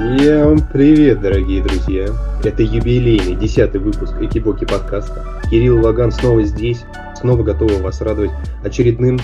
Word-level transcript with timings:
Всем 0.00 0.60
привет, 0.72 1.20
дорогие 1.20 1.62
друзья! 1.62 2.08
Это 2.42 2.62
юбилейный 2.62 3.36
десятый 3.36 3.82
выпуск 3.82 4.14
Экибоки 4.18 4.64
подкаста. 4.64 5.42
Кирилл 5.50 5.84
Лаган 5.84 6.10
снова 6.10 6.42
здесь, 6.42 6.84
снова 7.14 7.42
готовы 7.42 7.82
вас 7.82 8.00
радовать 8.00 8.30
очередным, 8.64 9.18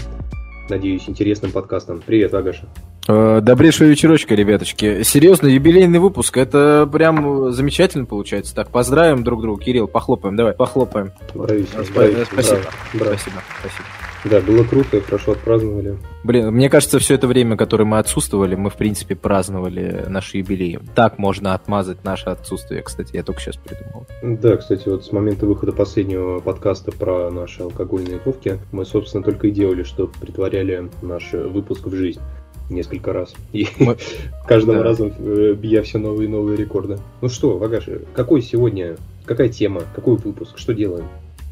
надеюсь, 0.69 1.09
интересным 1.09 1.51
подкастом. 1.51 2.02
Привет, 2.05 2.34
Агаша. 2.34 2.66
Э, 3.09 3.41
добрейшего 3.43 3.89
вечерочка, 3.89 4.34
ребяточки. 4.34 5.02
Серьезно, 5.02 5.47
юбилейный 5.47 5.98
выпуск. 5.98 6.37
Это 6.37 6.87
прям 6.93 7.52
замечательно 7.52 8.05
получается. 8.05 8.55
Так, 8.55 8.69
поздравим 8.69 9.24
друг 9.24 9.41
друга. 9.41 9.65
Кирилл, 9.65 9.88
похлопаем. 9.88 10.37
Давай, 10.37 10.52
похлопаем. 10.52 11.11
Брависсимо, 11.34 11.84
Спасибо. 11.84 11.95
брависсимо, 12.01 12.27
Спасибо. 12.27 12.61
браво. 12.93 13.16
Спасибо. 13.16 13.43
Спасибо. 13.61 13.84
Да, 14.30 14.41
было 14.41 14.65
круто, 14.65 15.01
хорошо 15.01 15.33
отпраздновали. 15.33 15.97
Блин, 16.25 16.51
мне 16.51 16.69
кажется, 16.69 16.98
все 16.98 17.15
это 17.15 17.27
время, 17.27 17.57
которое 17.57 17.84
мы 17.84 17.98
отсутствовали, 17.98 18.57
мы, 18.57 18.71
в 18.71 18.75
принципе, 18.75 19.15
праздновали 19.15 20.05
наш 20.09 20.34
юбилей. 20.34 20.79
Так 20.95 21.19
можно 21.19 21.55
отмазать 21.55 22.03
наше 22.05 22.31
отсутствие, 22.31 22.83
кстати, 22.83 23.15
я 23.15 23.23
только 23.23 23.41
сейчас 23.41 23.57
придумал. 23.57 24.07
Да, 24.23 24.57
кстати, 24.57 24.89
вот 24.89 25.05
с 25.05 25.12
момента 25.12 25.47
выхода 25.47 25.73
последнего 25.73 26.41
подкаста 26.41 26.91
про 26.93 27.31
наши 27.31 27.62
алкогольные 27.62 28.19
ковки 28.19 28.59
мы, 28.73 28.84
собственно, 28.84 29.23
только 29.23 29.47
и 29.47 29.51
делали, 29.51 29.84
что 29.84 30.11
притворяли 30.20 30.91
наш 31.03 31.33
выпуск 31.33 31.87
в 31.87 31.95
жизнь 31.95 32.20
несколько 32.69 33.12
раз. 33.12 33.34
И 33.53 33.69
Мы- 33.79 33.97
каждым 34.48 34.77
да. 34.77 34.83
разом 34.83 35.12
э, 35.19 35.53
бья 35.53 35.83
все 35.83 35.98
новые 35.98 36.29
и 36.29 36.31
новые 36.31 36.56
рекорды. 36.56 36.98
Ну 37.20 37.29
что, 37.29 37.56
Вагаши, 37.59 38.03
какой 38.15 38.43
сегодня, 38.43 38.97
какая 39.25 39.48
тема, 39.48 39.83
какой 39.95 40.17
выпуск, 40.17 40.59
что 40.59 40.75
делаем? 40.75 41.06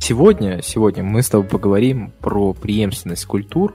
Сегодня, 0.06 0.60
сегодня 0.62 1.02
мы 1.02 1.22
с 1.22 1.30
тобой 1.30 1.48
поговорим 1.48 2.12
про 2.20 2.52
преемственность 2.52 3.24
культур. 3.24 3.72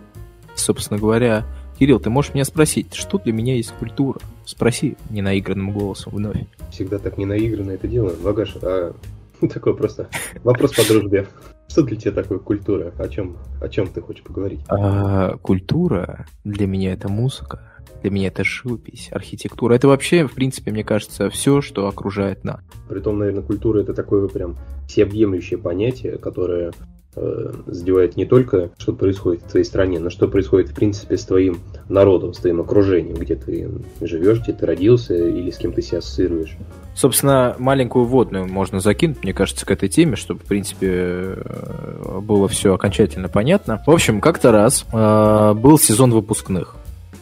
Собственно 0.54 1.00
говоря, 1.00 1.44
Кирилл, 1.80 2.00
ты 2.00 2.12
можешь 2.12 2.36
меня 2.36 2.45
спросить, 2.45 2.94
что 2.94 3.17
для 3.17 3.34
меня 3.34 3.56
есть 3.56 3.72
культура? 3.72 4.20
Спроси 4.45 4.95
ненаигранным 5.09 5.72
голосом 5.72 6.14
вновь. 6.14 6.38
Всегда 6.70 7.00
так 7.00 7.17
ненаигранно 7.17 7.72
это 7.72 7.88
делаем. 7.88 8.16
Вагаш, 8.22 8.58
а 8.62 8.94
такой 9.52 9.76
просто 9.76 10.08
вопрос 10.44 10.76
по 10.76 10.88
дружбе. 10.88 11.26
Что 11.67 11.81
для 11.81 11.98
тебя 11.98 12.12
такое 12.12 12.38
культура? 12.38 12.94
О 13.00 13.08
чем, 13.08 13.38
о 13.59 13.67
чем 13.67 13.88
ты 13.88 14.00
хочешь 14.00 14.22
поговорить? 14.22 14.59
А, 14.67 15.36
культура 15.38 16.28
для 16.44 16.67
меня 16.67 16.94
это 16.94 17.09
музыка, 17.09 17.73
для 18.02 18.11
меня 18.11 18.28
это 18.28 18.44
живопись, 18.44 19.09
архитектура. 19.11 19.73
Это 19.73 19.88
вообще, 19.88 20.28
в 20.28 20.33
принципе, 20.33 20.72
мне 20.72 20.83
кажется, 20.83 21.30
все, 21.30 21.61
что 21.61 21.88
окружает 21.88 22.44
нас. 22.44 22.61
Притом, 22.88 23.19
наверное, 23.19 23.44
культура 23.44 23.81
это 23.81 23.94
такое 23.94 24.28
прям 24.28 24.58
всеобъемлющее 24.88 25.59
понятие, 25.59 26.17
которое 26.17 26.72
э, 27.16 27.53
задевает 27.67 28.17
не 28.17 28.25
только, 28.25 28.72
что 28.77 28.94
происходит 28.94 29.44
в 29.44 29.50
твоей 29.50 29.66
стране, 29.66 30.00
но 30.00 30.09
что 30.09 30.27
происходит, 30.27 30.70
в 30.70 30.75
принципе, 30.75 31.17
с 31.17 31.25
твоим 31.25 31.59
народом, 31.88 32.33
с 32.33 32.38
твоим 32.38 32.61
окружением, 32.61 33.16
где 33.16 33.36
ты 33.36 33.70
живешь, 34.02 34.42
где 34.42 34.53
ты 34.53 34.66
родился 34.66 35.16
или 35.16 35.52
с 35.52 35.58
кем 35.58 35.73
ты 35.73 35.81
себя 35.81 36.00
ассоциируешь. 36.00 36.58
Собственно, 36.95 37.55
маленькую 37.59 38.05
вводную 38.05 38.47
можно 38.47 38.80
закинуть, 38.80 39.23
мне 39.23 39.33
кажется, 39.33 39.66
к 39.66 39.72
этой 39.72 39.89
теме, 39.89 40.16
чтобы, 40.16 40.42
в 40.42 40.45
принципе, 40.45 40.88
э, 40.89 42.20
было 42.22 42.47
все 42.47 42.73
окончательно 42.73 43.30
понятно. 43.30 43.81
В 43.86 43.92
общем, 43.92 44.22
как-то 44.22 44.52
раз 44.52 44.86
э, 44.92 45.53
был 45.53 45.77
сезон 45.80 46.11
выпускных. 46.11 46.75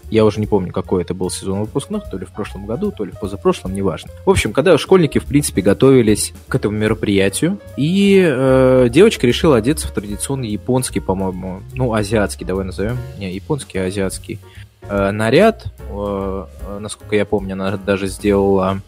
Я 0.10 0.26
уже 0.26 0.40
не 0.40 0.48
помню, 0.48 0.72
какой 0.72 1.02
это 1.02 1.14
был 1.14 1.30
сезон 1.30 1.62
выпускных, 1.62 2.10
то 2.10 2.18
ли 2.18 2.26
в 2.26 2.32
прошлом 2.32 2.66
году, 2.66 2.92
то 2.92 3.04
ли 3.04 3.12
в 3.12 3.20
позапрошлом, 3.20 3.74
неважно. 3.74 4.12
В 4.26 4.30
общем, 4.30 4.54
когда 4.54 4.78
школьники, 4.78 5.20
в 5.20 5.26
принципе, 5.26 5.62
готовились 5.62 6.34
к 6.48 6.56
этому 6.56 6.78
мероприятию, 6.78 7.60
и 7.76 8.24
э, 8.26 8.88
девочка 8.90 9.28
решила 9.28 9.58
одеться 9.58 9.88
в 9.88 9.92
традиционный 9.92 10.50
японский, 10.50 11.00
по-моему, 11.00 11.62
ну, 11.74 11.94
азиатский, 11.94 12.46
давай 12.46 12.66
назовем, 12.66 12.98
не 13.18 13.34
японский, 13.34 13.80
а 13.80 13.86
азиатский 13.86 14.40
э, 14.84 15.12
наряд. 15.12 15.74
Э, 15.90 16.46
насколько 16.80 17.16
я 17.16 17.26
помню, 17.26 17.54
она 17.54 17.76
даже 17.78 18.08
сделала 18.08 18.82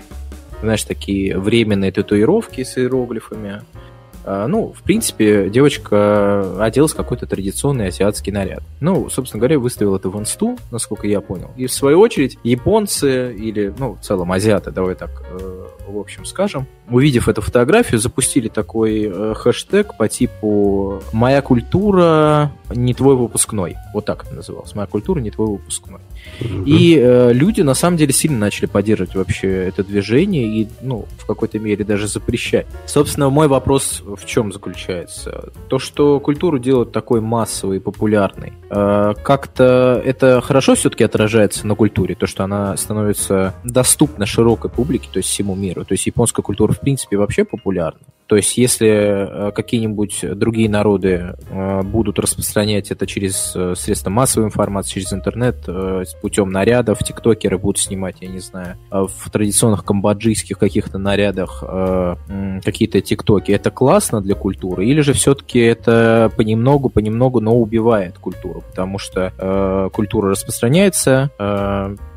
знаешь, 0.62 0.84
такие 0.84 1.38
временные 1.38 1.92
татуировки 1.92 2.64
с 2.64 2.78
иероглифами. 2.78 3.62
А, 4.26 4.48
Ну, 4.48 4.74
в 4.74 4.82
принципе, 4.84 5.50
девочка 5.50 6.64
оделась 6.64 6.94
какой-то 6.94 7.26
традиционный 7.26 7.88
азиатский 7.88 8.32
наряд. 8.32 8.64
Ну, 8.80 9.10
собственно 9.10 9.40
говоря, 9.40 9.60
выставил 9.60 9.96
это 9.96 10.10
в 10.10 10.20
инсту, 10.20 10.58
насколько 10.72 11.08
я 11.08 11.22
понял. 11.22 11.52
И 11.58 11.68
в 11.68 11.74
свою 11.74 12.00
очередь, 12.00 12.38
японцы 12.44 13.34
или, 13.34 13.74
ну, 13.78 13.96
в 13.96 14.02
целом 14.02 14.32
азиаты, 14.32 14.72
давай 14.72 14.96
так, 14.96 15.10
э, 15.32 15.66
в 15.88 15.98
общем 15.98 16.26
скажем, 16.26 16.68
увидев 16.90 17.28
эту 17.28 17.42
фотографию, 17.42 18.00
запустили 18.00 18.48
такой 18.48 19.12
э, 19.12 19.34
хэштег 19.36 19.96
по 19.98 20.08
типу 20.08 21.02
«Моя 21.14 21.42
культура 21.42 22.52
не 22.72 22.94
твой 22.94 23.16
выпускной». 23.16 23.76
Вот 23.94 24.06
так 24.06 24.26
это 24.26 24.36
называлось. 24.36 24.76
«Моя 24.76 24.88
культура 24.88 25.20
не 25.20 25.32
твой 25.32 25.48
выпускной». 25.48 26.00
И 26.66 26.98
э, 26.98 27.34
люди 27.34 27.62
на 27.62 27.74
самом 27.74 27.98
деле 27.98 28.14
сильно 28.14 28.38
начали 28.38 28.66
поддерживать 28.66 29.16
вообще 29.16 29.68
это 29.68 29.84
движение 29.84 30.46
и, 30.46 30.68
ну, 30.82 31.06
в 31.18 31.26
какой-то 31.26 31.60
мере 31.60 31.84
даже 31.84 32.08
запрещать. 32.08 32.68
Собственно, 32.86 33.30
мой 33.30 33.48
вопрос 33.48 34.02
в 34.06 34.26
чем 34.26 34.52
заключается? 34.52 35.52
То, 35.68 35.80
что 35.80 36.20
культуру 36.20 36.60
делают 36.60 36.92
такой 36.92 37.22
массовой 37.22 37.78
и 37.78 37.80
популярной, 37.80 38.54
э, 38.70 39.14
как-то 39.24 40.02
это 40.04 40.42
хорошо 40.42 40.76
все-таки 40.76 41.04
отражается 41.04 41.68
на 41.68 41.76
культуре, 41.76 42.16
то, 42.16 42.28
что 42.28 42.44
она 42.44 42.76
становится 42.78 43.56
доступна 43.64 44.26
широкой 44.26 44.70
публике, 44.70 45.10
то 45.12 45.18
есть 45.18 45.30
всему 45.30 45.56
миру. 45.56 45.86
То 45.86 45.94
есть 45.94 46.06
японская 46.06 46.44
культура, 46.44 46.74
в 46.74 46.80
принципе, 46.80 47.18
вообще 47.18 47.44
популярна. 47.44 48.00
То 48.30 48.36
есть, 48.36 48.60
если 48.60 48.88
э, 48.88 49.52
какие-нибудь 49.52 50.24
другие 50.36 50.70
народы 50.70 51.34
э, 51.50 51.82
будут 51.82 52.20
распространять 52.20 52.92
это 52.92 53.08
через 53.08 53.54
э, 53.56 53.74
средства 53.76 54.12
массовой 54.12 54.46
информации, 54.46 54.94
через 54.94 55.14
интернет, 55.14 55.68
путем 56.22 56.52
нарядов, 56.52 57.00
тиктокеры 57.00 57.58
будут 57.58 57.80
снимать, 57.80 58.18
я 58.22 58.28
не 58.28 58.38
знаю, 58.38 58.78
в 58.92 59.32
традиционных 59.32 59.84
камбоджийских 59.84 60.60
каких-то 60.60 61.00
нарядах 61.00 61.64
какие-то 62.64 63.02
тиктоки, 63.02 63.52
это 63.52 63.72
классно 63.72 64.22
для 64.22 64.36
культуры? 64.36 64.86
Или 64.86 65.02
же 65.02 65.14
все-таки 65.14 65.60
это 65.60 66.32
понемногу, 66.38 66.90
понемногу, 66.90 67.40
но 67.40 67.56
убивает 67.56 68.20
культуру? 68.20 68.64
Потому 68.70 69.00
что 69.00 69.90
культура 69.94 70.30
распространяется, 70.30 71.32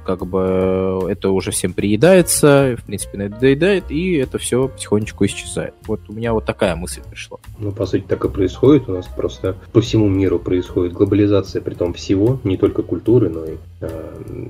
как 0.04 0.26
бы 0.26 1.06
это 1.08 1.30
уже 1.30 1.50
всем 1.50 1.72
приедается, 1.72 2.76
в 2.78 2.84
принципе, 2.84 3.18
надоедает, 3.18 3.90
и 3.90 4.14
это 4.14 4.38
все 4.38 4.68
потихонечку 4.68 5.24
исчезает. 5.26 5.74
Вот 5.86 6.00
у 6.08 6.12
меня 6.12 6.32
вот 6.32 6.44
такая 6.44 6.76
мысль 6.76 7.00
пришла. 7.08 7.38
Ну, 7.58 7.72
по 7.72 7.86
сути, 7.86 8.04
так 8.06 8.24
и 8.24 8.28
происходит. 8.28 8.88
У 8.88 8.92
нас 8.92 9.06
просто 9.06 9.56
по 9.72 9.80
всему 9.80 10.08
миру 10.08 10.38
происходит 10.38 10.92
глобализация, 10.92 11.62
при 11.62 11.74
том 11.74 11.92
всего, 11.94 12.38
не 12.44 12.56
только 12.56 12.82
культуры, 12.82 13.28
но 13.28 13.44
и 13.44 13.56
э, 13.80 14.48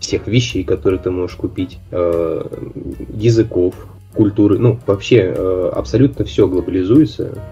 всех 0.00 0.26
вещей, 0.26 0.64
которые 0.64 1.00
ты 1.00 1.10
можешь 1.10 1.36
купить, 1.36 1.78
э, 1.90 2.46
языков, 3.14 3.74
культуры. 4.14 4.58
Ну, 4.58 4.78
вообще, 4.86 5.34
э, 5.36 5.70
абсолютно 5.74 6.24
все 6.24 6.46
глобализуется, 6.46 7.42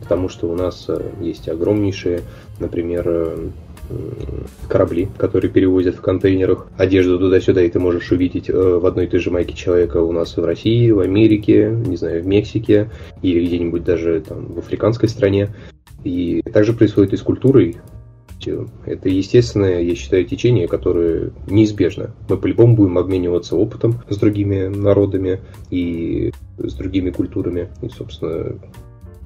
потому 0.00 0.28
что 0.28 0.48
у 0.48 0.56
нас 0.56 0.86
э, 0.88 1.00
есть 1.20 1.48
огромнейшие, 1.48 2.22
например, 2.58 3.04
э, 3.06 3.48
корабли, 4.68 5.08
которые 5.18 5.50
перевозят 5.50 5.96
в 5.96 6.00
контейнерах 6.00 6.68
одежду 6.76 7.18
туда-сюда, 7.18 7.62
и 7.62 7.68
ты 7.68 7.78
можешь 7.78 8.10
увидеть 8.10 8.48
э, 8.48 8.52
в 8.52 8.84
одной 8.86 9.04
и 9.04 9.08
той 9.08 9.20
же 9.20 9.30
майке 9.30 9.54
человека 9.54 9.98
у 9.98 10.12
нас 10.12 10.36
в 10.36 10.44
России, 10.44 10.90
в 10.90 11.00
Америке, 11.00 11.70
не 11.70 11.96
знаю, 11.96 12.22
в 12.22 12.26
Мексике 12.26 12.90
или 13.22 13.44
где-нибудь 13.44 13.84
даже 13.84 14.22
там 14.26 14.46
в 14.46 14.58
африканской 14.58 15.08
стране. 15.08 15.54
И 16.02 16.42
также 16.52 16.72
происходит 16.72 17.12
и 17.12 17.16
с 17.16 17.22
культурой. 17.22 17.76
Это 18.84 19.08
естественное, 19.08 19.80
я 19.80 19.94
считаю, 19.94 20.26
течение, 20.26 20.68
которое 20.68 21.30
неизбежно. 21.46 22.14
Мы 22.28 22.36
по-любому 22.36 22.76
будем 22.76 22.98
обмениваться 22.98 23.56
опытом 23.56 24.02
с 24.10 24.18
другими 24.18 24.66
народами 24.66 25.40
и 25.70 26.30
с 26.58 26.74
другими 26.74 27.08
культурами. 27.08 27.68
И, 27.80 27.88
собственно, 27.88 28.58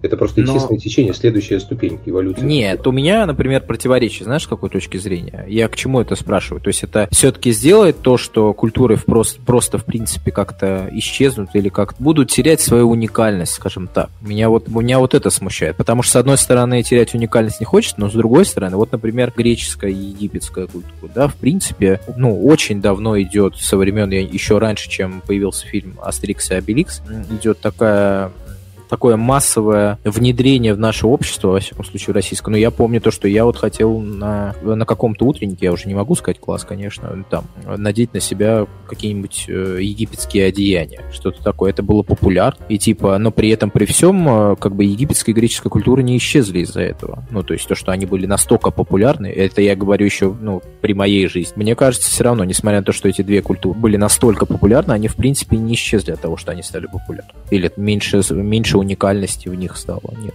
это 0.03 0.17
просто 0.17 0.41
Но- 0.41 0.53
естественное 0.53 0.81
течение, 0.81 1.15
следующая 1.15 1.61
ступень 1.61 1.99
эволюции. 2.07 2.45
Нет, 2.45 2.87
у 2.87 2.93
меня, 2.93 3.27
например, 3.27 3.63
противоречие, 3.63 4.25
знаешь, 4.25 4.45
с 4.45 4.47
какой 4.47 4.71
точки 4.71 4.97
зрения? 4.97 5.45
Я 5.49 5.69
к 5.69 5.77
чему 5.77 6.01
это 6.01 6.15
спрашиваю? 6.17 6.61
То 6.61 6.69
есть 6.69 6.83
это 6.83 7.09
все-таки 7.11 7.53
сделает 7.53 8.01
то, 8.01 8.17
что 8.17 8.53
культуры 8.53 8.97
просто, 8.97 9.41
просто 9.43 9.79
в 9.79 9.85
принципе 9.85 10.31
как-то 10.31 10.89
исчезнут 10.93 11.51
или 11.55 11.69
как 11.69 11.95
будут 11.99 12.31
терять 12.31 12.61
свою 12.61 12.91
уникальность, 12.91 13.53
скажем 13.53 13.89
так. 13.89 14.11
Меня 14.21 14.49
вот, 14.49 14.69
меня 14.69 14.99
вот 14.99 15.15
это 15.15 15.31
смущает, 15.31 15.77
потому 15.77 16.03
что, 16.03 16.13
с 16.13 16.17
одной 16.17 16.39
стороны, 16.39 16.83
терять 16.83 17.15
уникальность 17.15 17.61
не 17.61 17.67
хочется, 17.67 17.97
но 17.99 18.09
с 18.09 18.13
другой 18.13 18.45
стороны, 18.45 18.77
вот, 18.77 18.93
например, 18.93 19.33
греческая 19.37 19.91
и 19.91 19.95
египетская 19.95 20.67
культура, 20.67 21.11
да, 21.15 21.29
в 21.29 21.35
принципе, 21.35 22.01
ну, 22.17 22.47
очень 22.47 22.81
давно 22.81 23.21
идет, 23.21 23.57
со 23.57 23.77
времен, 23.77 24.11
еще 24.11 24.59
раньше, 24.59 24.89
чем 24.89 25.23
появился 25.27 25.67
фильм 25.67 25.99
«Астерикс 26.03 26.51
и 26.51 26.55
Обеликс», 26.55 27.03
идет 27.31 27.61
такая 27.61 28.31
такое 28.89 29.17
массовое 29.17 29.99
внедрение 30.05 30.75
в 30.75 30.79
наше 30.79 31.07
общество, 31.07 31.49
во 31.49 31.61
всяком 31.61 31.85
случае, 31.85 32.15
российское. 32.15 32.51
Но 32.51 32.57
я 32.57 32.71
помню 32.71 33.01
то, 33.01 33.11
что 33.11 33.29
я 33.29 33.45
вот 33.45 33.57
хотел 33.57 33.99
на, 34.01 34.55
на 34.63 34.85
каком-то 34.85 35.25
утреннике, 35.25 35.67
я 35.67 35.73
уже 35.73 35.89
не 35.89 35.95
могу 35.95 36.15
сказать 36.15 36.41
класс, 36.41 36.65
конечно, 36.65 37.25
там, 37.31 37.45
надеть 37.65 38.15
на 38.15 38.21
себя 38.21 38.67
какие-нибудь 38.89 39.47
э, 39.49 39.79
египетские 39.81 40.47
одеяния, 40.47 41.03
что-то 41.13 41.43
такое. 41.43 41.71
Это 41.71 41.83
было 41.83 42.03
популярно. 42.03 42.65
И 42.69 42.79
типа, 42.79 43.19
но 43.19 43.31
при 43.31 43.51
этом, 43.51 43.71
при 43.71 43.85
всем, 43.85 44.29
э, 44.29 44.57
как 44.57 44.75
бы 44.75 44.85
египетская 44.85 45.35
и 45.35 45.37
греческая 45.37 45.71
культура 45.71 46.01
не 46.01 46.17
исчезли 46.17 46.61
из-за 46.61 46.81
этого. 46.81 47.25
Ну, 47.31 47.43
то 47.43 47.55
есть 47.55 47.69
то, 47.69 47.75
что 47.75 47.93
они 47.93 48.07
были 48.07 48.27
настолько 48.27 48.71
популярны, 48.71 49.27
это 49.27 49.61
я 49.61 49.77
говорю 49.77 50.07
еще, 50.07 50.35
ну, 50.41 50.63
при 50.81 50.95
моей 50.95 51.27
жизни. 51.29 51.53
Мне 51.57 51.75
кажется, 51.75 52.11
все 52.11 52.25
равно, 52.25 52.45
несмотря 52.45 52.81
на 52.81 52.85
то, 52.85 52.93
что 52.93 53.09
эти 53.09 53.23
две 53.23 53.43
культуры 53.43 53.79
были 53.79 53.97
настолько 53.97 54.47
популярны, 54.47 54.93
они, 54.93 55.09
в 55.09 55.17
принципе, 55.17 55.57
не 55.57 55.75
исчезли 55.75 56.13
от 56.13 56.21
того, 56.21 56.37
что 56.37 56.53
они 56.53 56.63
стали 56.63 56.87
популярны. 56.87 57.33
Или 57.51 57.71
меньше, 57.77 58.23
меньше 58.31 58.78
уникальности 58.79 59.49
в 59.49 59.55
них 59.55 59.77
стало. 59.77 60.15
Нет. 60.23 60.35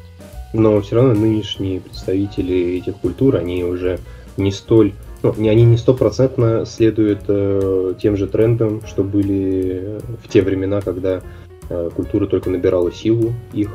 Но 0.54 0.80
все 0.82 0.98
равно 0.98 1.14
нынешние 1.14 1.82
представители 1.82 2.78
этих 2.78 2.98
культур, 2.98 3.36
они 3.36 3.64
уже 3.64 4.00
не 4.38 4.52
столь 4.52 4.94
ну, 5.24 5.32
они 5.32 5.64
не 5.64 5.78
стопроцентно 5.78 6.66
следуют 6.66 7.22
э, 7.30 7.94
тем 8.02 8.18
же 8.18 8.28
трендам, 8.28 8.82
что 8.86 9.06
были 9.06 10.00
в 10.22 10.28
те 10.28 10.42
времена, 10.42 10.82
когда 10.82 11.22
э, 11.70 11.90
культура 11.96 12.28
только 12.28 12.50
набирала 12.50 12.92
силу 12.92 13.34
их. 13.54 13.72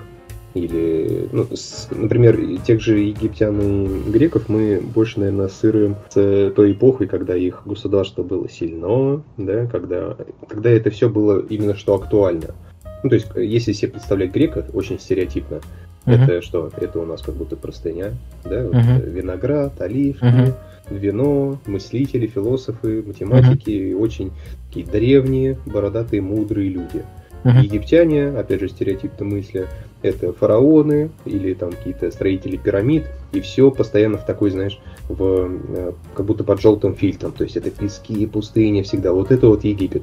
Или, 0.52 1.28
ну, 1.32 1.46
с, 1.54 1.88
например, 1.90 2.38
тех 2.66 2.80
же 2.80 2.98
египтян 2.98 3.60
и 3.60 4.10
греков 4.10 4.48
мы 4.48 4.80
больше, 4.80 5.20
наверное, 5.20 5.46
ассоциируем 5.46 5.96
с 6.10 6.52
той 6.54 6.72
эпохой, 6.72 7.06
когда 7.06 7.34
их 7.34 7.62
государство 7.64 8.22
было 8.22 8.48
сильно, 8.48 9.22
да, 9.36 9.66
когда, 9.66 10.16
когда 10.48 10.70
это 10.70 10.90
все 10.90 11.08
было 11.08 11.40
именно 11.48 11.74
что 11.74 11.94
актуально. 11.94 12.54
Ну, 13.02 13.10
то 13.10 13.14
есть, 13.14 13.28
если 13.36 13.72
себе 13.72 13.92
представлять 13.92 14.32
грека 14.32 14.64
очень 14.72 14.98
стереотипно, 14.98 15.60
uh-huh. 16.04 16.24
это 16.24 16.42
что? 16.42 16.70
Это 16.76 17.00
у 17.00 17.06
нас 17.06 17.22
как 17.22 17.36
будто 17.36 17.56
простыня, 17.56 18.12
да, 18.44 18.64
вот, 18.64 18.74
uh-huh. 18.74 19.10
виноград, 19.10 19.80
оливки, 19.80 20.24
uh-huh. 20.24 20.54
вино, 20.90 21.58
мыслители, 21.66 22.26
философы, 22.26 23.02
математики, 23.06 23.70
uh-huh. 23.70 23.96
очень 23.96 24.32
такие 24.68 24.86
древние, 24.86 25.58
бородатые, 25.66 26.22
мудрые 26.22 26.70
люди. 26.70 27.04
Uh-huh. 27.44 27.62
Египтяне, 27.62 28.28
опять 28.30 28.60
же, 28.60 28.68
стереотипно 28.68 29.24
мысли, 29.24 29.68
это 30.02 30.32
фараоны 30.32 31.10
или 31.24 31.54
там 31.54 31.70
какие-то 31.70 32.10
строители 32.10 32.56
пирамид, 32.56 33.04
и 33.32 33.40
все 33.40 33.70
постоянно 33.70 34.18
в 34.18 34.26
такой, 34.26 34.50
знаешь, 34.50 34.80
в, 35.08 35.48
э, 35.68 35.92
как 36.14 36.26
будто 36.26 36.42
под 36.42 36.60
желтым 36.60 36.96
фильтром, 36.96 37.30
то 37.30 37.44
есть 37.44 37.56
это 37.56 37.70
пески, 37.70 38.26
пустыни 38.26 38.82
всегда, 38.82 39.12
вот 39.12 39.30
это 39.30 39.46
вот 39.46 39.62
Египет. 39.62 40.02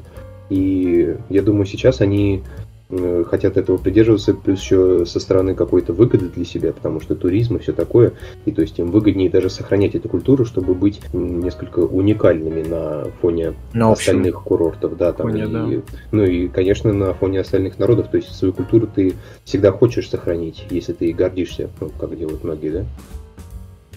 И 0.50 1.16
я 1.30 1.42
думаю, 1.42 1.66
сейчас 1.66 2.02
они 2.02 2.44
Э, 2.44 2.65
хотят 3.28 3.58
этого 3.58 3.78
придерживаться, 3.78 4.34
плюс 4.34 4.62
еще 4.62 5.06
со 5.06 5.20
стороны 5.20 5.56
какой-то 5.56 5.94
выгоды 5.94 6.30
для 6.30 6.46
себя, 6.46 6.72
потому 6.72 7.00
что 7.00 7.16
туризм 7.16 7.56
и 7.56 7.60
все 7.60 7.74
такое, 7.74 8.14
и 8.46 8.52
то 8.52 8.62
есть 8.62 8.78
им 8.78 8.92
выгоднее 8.92 9.30
даже 9.30 9.50
сохранять 9.50 9.96
эту 9.96 10.08
культуру, 10.08 10.46
чтобы 10.46 10.76
быть 10.76 11.02
несколько 11.14 11.80
уникальными 11.80 12.62
на 12.62 13.06
фоне 13.22 13.56
на 13.74 13.92
остальных 13.92 14.44
курортов, 14.44 14.98
да, 14.98 15.14
там, 15.14 15.32
фоне, 15.32 15.44
и, 15.44 15.48
да. 15.48 15.84
ну 16.12 16.24
и, 16.24 16.48
конечно, 16.48 16.94
на 16.94 17.14
фоне 17.14 17.40
остальных 17.40 17.80
народов, 17.80 18.10
то 18.10 18.18
есть 18.18 18.34
свою 18.36 18.54
культуру 18.54 18.88
ты 18.88 19.16
всегда 19.46 19.72
хочешь 19.72 20.10
сохранить, 20.10 20.66
если 20.70 20.94
ты 20.94 21.12
гордишься, 21.12 21.70
ну, 21.82 21.90
как 22.00 22.16
делают 22.18 22.44
многие, 22.44 22.70
да? 22.70 22.86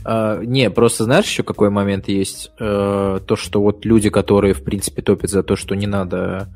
Uh, 0.05 0.43
не, 0.47 0.71
просто 0.71 1.05
знаешь 1.05 1.27
еще 1.27 1.43
какой 1.43 1.69
момент 1.69 2.09
есть? 2.09 2.53
Uh, 2.59 3.21
то, 3.21 3.37
что 3.37 3.61
вот 3.61 3.85
люди, 3.85 4.09
которые, 4.09 4.55
в 4.55 4.63
принципе, 4.63 5.03
топят 5.03 5.29
за 5.29 5.43
то, 5.43 5.57
что 5.57 5.75
не 5.75 5.87
надо 5.87 6.49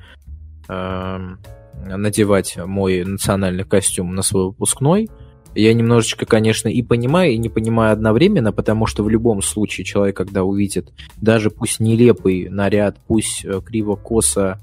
uh, 0.68 1.36
надевать 1.84 2.56
мой 2.56 3.04
национальный 3.04 3.64
костюм 3.64 4.14
на 4.14 4.22
свой 4.22 4.46
выпускной. 4.46 5.08
Я 5.54 5.74
немножечко, 5.74 6.24
конечно, 6.24 6.68
и 6.68 6.82
понимаю, 6.82 7.32
и 7.32 7.38
не 7.38 7.50
понимаю 7.50 7.92
одновременно, 7.92 8.52
потому 8.52 8.86
что 8.86 9.04
в 9.04 9.10
любом 9.10 9.42
случае 9.42 9.84
человек, 9.84 10.16
когда 10.16 10.44
увидит 10.44 10.92
даже 11.16 11.50
пусть 11.50 11.78
нелепый 11.78 12.48
наряд, 12.48 12.96
пусть 13.06 13.44
э, 13.44 13.60
криво-косо 13.60 14.60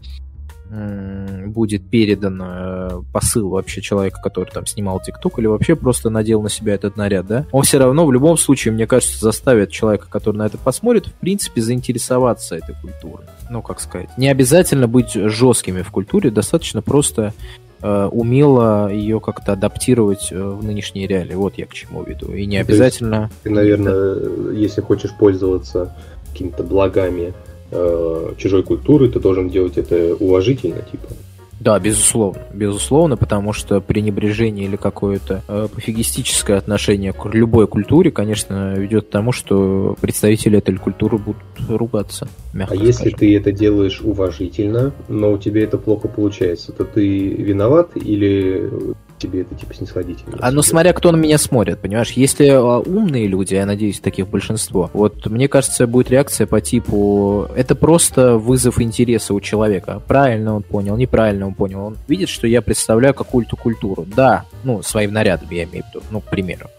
будет 0.70 1.90
передан 1.90 2.42
э, 2.44 3.02
посыл 3.12 3.50
вообще 3.50 3.82
человека, 3.82 4.20
который 4.22 4.50
там 4.52 4.66
снимал 4.68 5.00
ТикТок 5.00 5.40
или 5.40 5.48
вообще 5.48 5.76
просто 5.76 6.10
надел 6.10 6.42
на 6.42 6.50
себя 6.50 6.76
этот 6.76 6.96
наряд, 6.96 7.26
да, 7.26 7.46
он 7.52 7.64
все 7.64 7.80
равно 7.80 8.06
в 8.06 8.12
любом 8.12 8.38
случае, 8.38 8.74
мне 8.74 8.86
кажется, 8.86 9.20
заставит 9.20 9.72
человека, 9.72 10.08
который 10.10 10.38
на 10.38 10.46
это 10.46 10.58
посмотрит, 10.58 11.08
в 11.08 11.14
принципе, 11.14 11.62
заинтересоваться 11.62 12.56
этой 12.56 12.76
культурой. 12.76 13.26
Ну, 13.50 13.62
как 13.62 13.80
сказать. 13.80 14.10
Не 14.18 14.30
обязательно 14.30 14.88
быть 14.88 15.14
жесткими 15.14 15.82
в 15.82 15.90
культуре, 15.90 16.30
достаточно 16.30 16.84
просто 16.84 17.34
э, 17.82 18.10
умело 18.12 18.92
ее 18.92 19.20
как-то 19.20 19.54
адаптировать 19.54 20.32
э, 20.32 20.40
в 20.40 20.64
нынешние 20.64 21.08
реалии. 21.08 21.34
Вот 21.34 21.58
я 21.58 21.66
к 21.66 21.74
чему 21.74 22.04
веду. 22.04 22.32
И 22.34 22.46
не 22.46 22.58
обязательно... 22.58 23.32
Ты, 23.42 23.50
наверное, 23.50 24.52
если 24.54 24.82
хочешь 24.82 25.12
пользоваться 25.18 25.96
какими-то 26.32 26.64
благами 26.64 27.34
э, 27.72 28.34
чужой 28.38 28.64
культуры, 28.64 29.10
ты 29.10 29.20
должен 29.20 29.50
делать 29.50 29.78
это 29.78 30.16
уважительно, 30.16 30.82
типа. 30.82 31.08
Да, 31.60 31.78
безусловно, 31.78 32.42
безусловно, 32.54 33.18
потому 33.18 33.52
что 33.52 33.82
пренебрежение 33.82 34.66
или 34.66 34.78
какое-то 34.78 35.44
э, 35.48 35.68
пофигистическое 35.74 36.58
отношение 36.58 37.12
к 37.12 37.26
любой 37.26 37.68
культуре, 37.68 38.12
конечно, 38.12 38.76
ведет 38.76 39.08
к 39.08 39.10
тому, 39.10 39.34
что 39.34 39.98
представители 40.00 40.60
этой 40.60 40.78
культуры 40.78 41.18
будут 41.18 41.42
ругаться. 41.68 42.30
Мягко 42.54 42.76
а 42.76 42.78
скажем. 42.78 42.88
если 42.88 43.10
ты 43.10 43.36
это 43.36 43.52
делаешь 43.52 44.00
уважительно, 44.02 44.94
но 45.10 45.34
у 45.34 45.38
тебя 45.38 45.64
это 45.64 45.78
плохо 45.78 46.08
получается, 46.08 46.72
то 46.72 46.86
ты 46.86 47.28
виноват 47.28 47.92
или 47.96 48.70
тебе 49.20 49.42
это 49.42 49.56
типа 49.56 49.74
снисходительно. 49.74 50.38
А 50.40 50.52
ну 50.52 50.62
смотря 50.62 50.94
кто 50.94 51.12
на 51.12 51.18
меня 51.18 51.38
смотрит, 51.38 51.80
понимаешь, 51.80 52.12
если 52.12 52.48
а, 52.48 52.80
умные 52.80 53.28
люди, 53.28 53.54
я 53.54 53.66
надеюсь, 53.66 54.00
таких 54.00 54.28
большинство, 54.28 54.90
вот 54.94 55.26
мне 55.28 55.48
кажется, 55.48 55.88
будет 55.88 56.10
реакция 56.10 56.48
по 56.48 56.62
типу, 56.62 57.48
это 57.56 57.76
просто 57.76 58.38
вызов 58.38 58.82
интереса 58.82 59.34
у 59.34 59.40
человека. 59.42 60.02
Правильно 60.08 60.56
он 60.56 60.64
понял, 60.64 60.98
неправильно 60.98 61.48
он 61.48 61.54
понял. 61.54 61.86
Он 61.86 61.98
видит, 62.08 62.30
что 62.30 62.48
я 62.48 62.62
представляю 62.62 63.14
какую-то 63.14 63.56
культуру. 63.56 64.06
Да, 64.06 64.46
ну, 64.64 64.82
своим 64.82 65.14
нарядом 65.14 65.50
я 65.52 65.64
имею 65.64 65.84
в 65.84 65.88
виду, 65.90 66.04
ну, 66.12 66.22
к 66.22 66.26
примеру. 66.26 66.70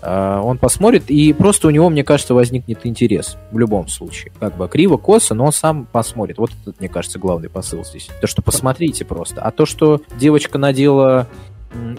А, 0.00 0.40
он 0.42 0.58
посмотрит, 0.58 1.10
и 1.10 1.32
просто 1.32 1.68
у 1.68 1.70
него, 1.70 1.88
мне 1.90 2.04
кажется, 2.04 2.34
возникнет 2.34 2.80
интерес 2.84 3.36
в 3.50 3.58
любом 3.58 3.88
случае. 3.88 4.32
Как 4.38 4.56
бы 4.56 4.68
криво, 4.68 4.96
косо, 4.96 5.34
но 5.34 5.46
он 5.46 5.52
сам 5.52 5.86
посмотрит. 5.86 6.38
Вот 6.38 6.50
этот, 6.62 6.80
мне 6.80 6.88
кажется, 6.88 7.18
главный 7.18 7.48
посыл 7.48 7.84
здесь. 7.84 8.08
То, 8.20 8.26
что 8.26 8.42
посмотрите 8.42 9.04
просто. 9.04 9.42
А 9.42 9.50
то, 9.50 9.66
что 9.66 10.00
девочка 10.18 10.58
надела 10.58 11.26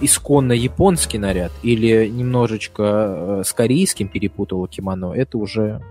исконно 0.01 0.53
японский 0.53 1.17
наряд 1.17 1.51
или 1.63 2.07
немножечко 2.07 2.83
э, 2.83 3.43
с 3.45 3.53
корейским 3.53 4.07
перепутала 4.07 4.67
кимоно, 4.67 5.13
это 5.13 5.37
уже 5.37 5.81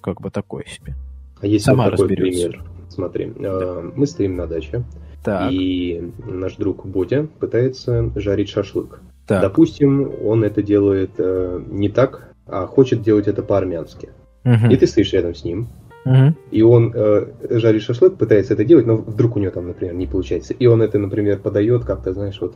как 0.00 0.20
бы 0.20 0.30
такое 0.30 0.64
себе. 0.64 0.94
А 1.40 1.46
есть 1.46 1.64
Сама 1.64 1.84
вот 1.84 1.92
такой 1.92 2.08
разберется. 2.08 2.48
пример. 2.48 2.64
Смотри, 2.88 3.32
да. 3.38 3.48
э, 3.48 3.90
мы 3.94 4.06
стоим 4.06 4.36
на 4.36 4.46
даче, 4.46 4.84
так. 5.24 5.50
и 5.52 6.12
наш 6.26 6.56
друг 6.56 6.86
Бодя 6.86 7.26
пытается 7.40 8.10
жарить 8.16 8.48
шашлык. 8.48 9.00
Так. 9.26 9.42
Допустим, 9.42 10.10
он 10.24 10.44
это 10.44 10.62
делает 10.62 11.10
э, 11.18 11.60
не 11.68 11.88
так, 11.88 12.32
а 12.46 12.66
хочет 12.66 13.02
делать 13.02 13.26
это 13.26 13.42
по-армянски. 13.42 14.10
Угу. 14.44 14.70
И 14.70 14.76
ты 14.76 14.86
стоишь 14.86 15.12
рядом 15.12 15.34
с 15.34 15.44
ним, 15.44 15.68
угу. 16.04 16.34
и 16.52 16.62
он 16.62 16.92
э, 16.94 17.26
жарит 17.50 17.82
шашлык, 17.82 18.16
пытается 18.16 18.54
это 18.54 18.64
делать, 18.64 18.86
но 18.86 18.96
вдруг 18.96 19.36
у 19.36 19.40
него 19.40 19.50
там, 19.50 19.66
например, 19.66 19.94
не 19.94 20.06
получается. 20.06 20.54
И 20.54 20.66
он 20.66 20.80
это, 20.80 20.98
например, 20.98 21.40
подает 21.40 21.84
как-то, 21.84 22.12
знаешь, 22.12 22.40
вот 22.40 22.54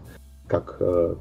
как 0.50 0.76
э, 0.80 1.14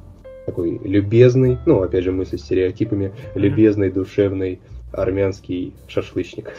такой 0.46 0.80
любезный, 0.84 1.60
ну, 1.66 1.82
опять 1.82 2.04
же, 2.04 2.12
мысли 2.12 2.38
стереотипами, 2.38 3.06
mm-hmm. 3.06 3.40
любезный, 3.40 3.92
душевный 3.92 4.60
армянский 4.92 5.76
шашлычник, 5.88 6.52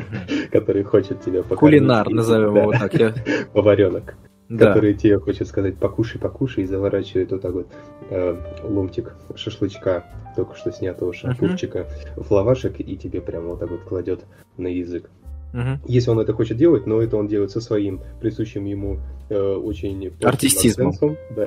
который 0.50 0.82
хочет 0.82 1.20
тебя 1.20 1.42
покормить. 1.42 1.78
Кулинар, 1.78 2.10
назовем 2.10 2.56
его 2.56 2.72
так. 2.72 2.92
Поваренок. 3.52 4.16
Который 4.48 4.94
тебе 4.94 5.18
хочет 5.18 5.48
сказать 5.48 5.76
покушай, 5.76 6.20
покушай, 6.20 6.62
и 6.62 6.66
заворачивает 6.66 7.32
вот 7.32 7.42
так 7.42 7.52
вот 7.52 7.66
э, 8.10 8.36
ломтик 8.62 9.16
шашлычка, 9.34 10.04
только 10.36 10.56
что 10.56 10.70
снятого 10.70 11.12
шампурчика, 11.12 11.88
в 12.14 12.30
лавашек, 12.30 12.78
и 12.78 12.96
тебе 12.96 13.20
прямо 13.20 13.48
вот 13.48 13.60
так 13.60 13.70
вот 13.70 13.80
кладет 13.80 14.24
на 14.56 14.68
язык. 14.68 15.10
Угу. 15.56 15.88
Если 15.88 16.10
он 16.10 16.20
это 16.20 16.34
хочет 16.34 16.58
делать, 16.58 16.86
но 16.86 17.00
это 17.00 17.16
он 17.16 17.28
делает 17.28 17.50
со 17.50 17.62
своим 17.62 18.00
присущим 18.20 18.66
ему 18.66 18.98
э, 19.30 19.34
очень 19.38 20.12
артистизмом. 20.22 20.92
Да. 21.34 21.46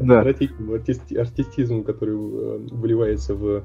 да. 0.00 0.20
артистизмом, 0.22 1.84
который 1.84 2.16
э, 2.16 2.58
вливается 2.70 3.34
в 3.34 3.62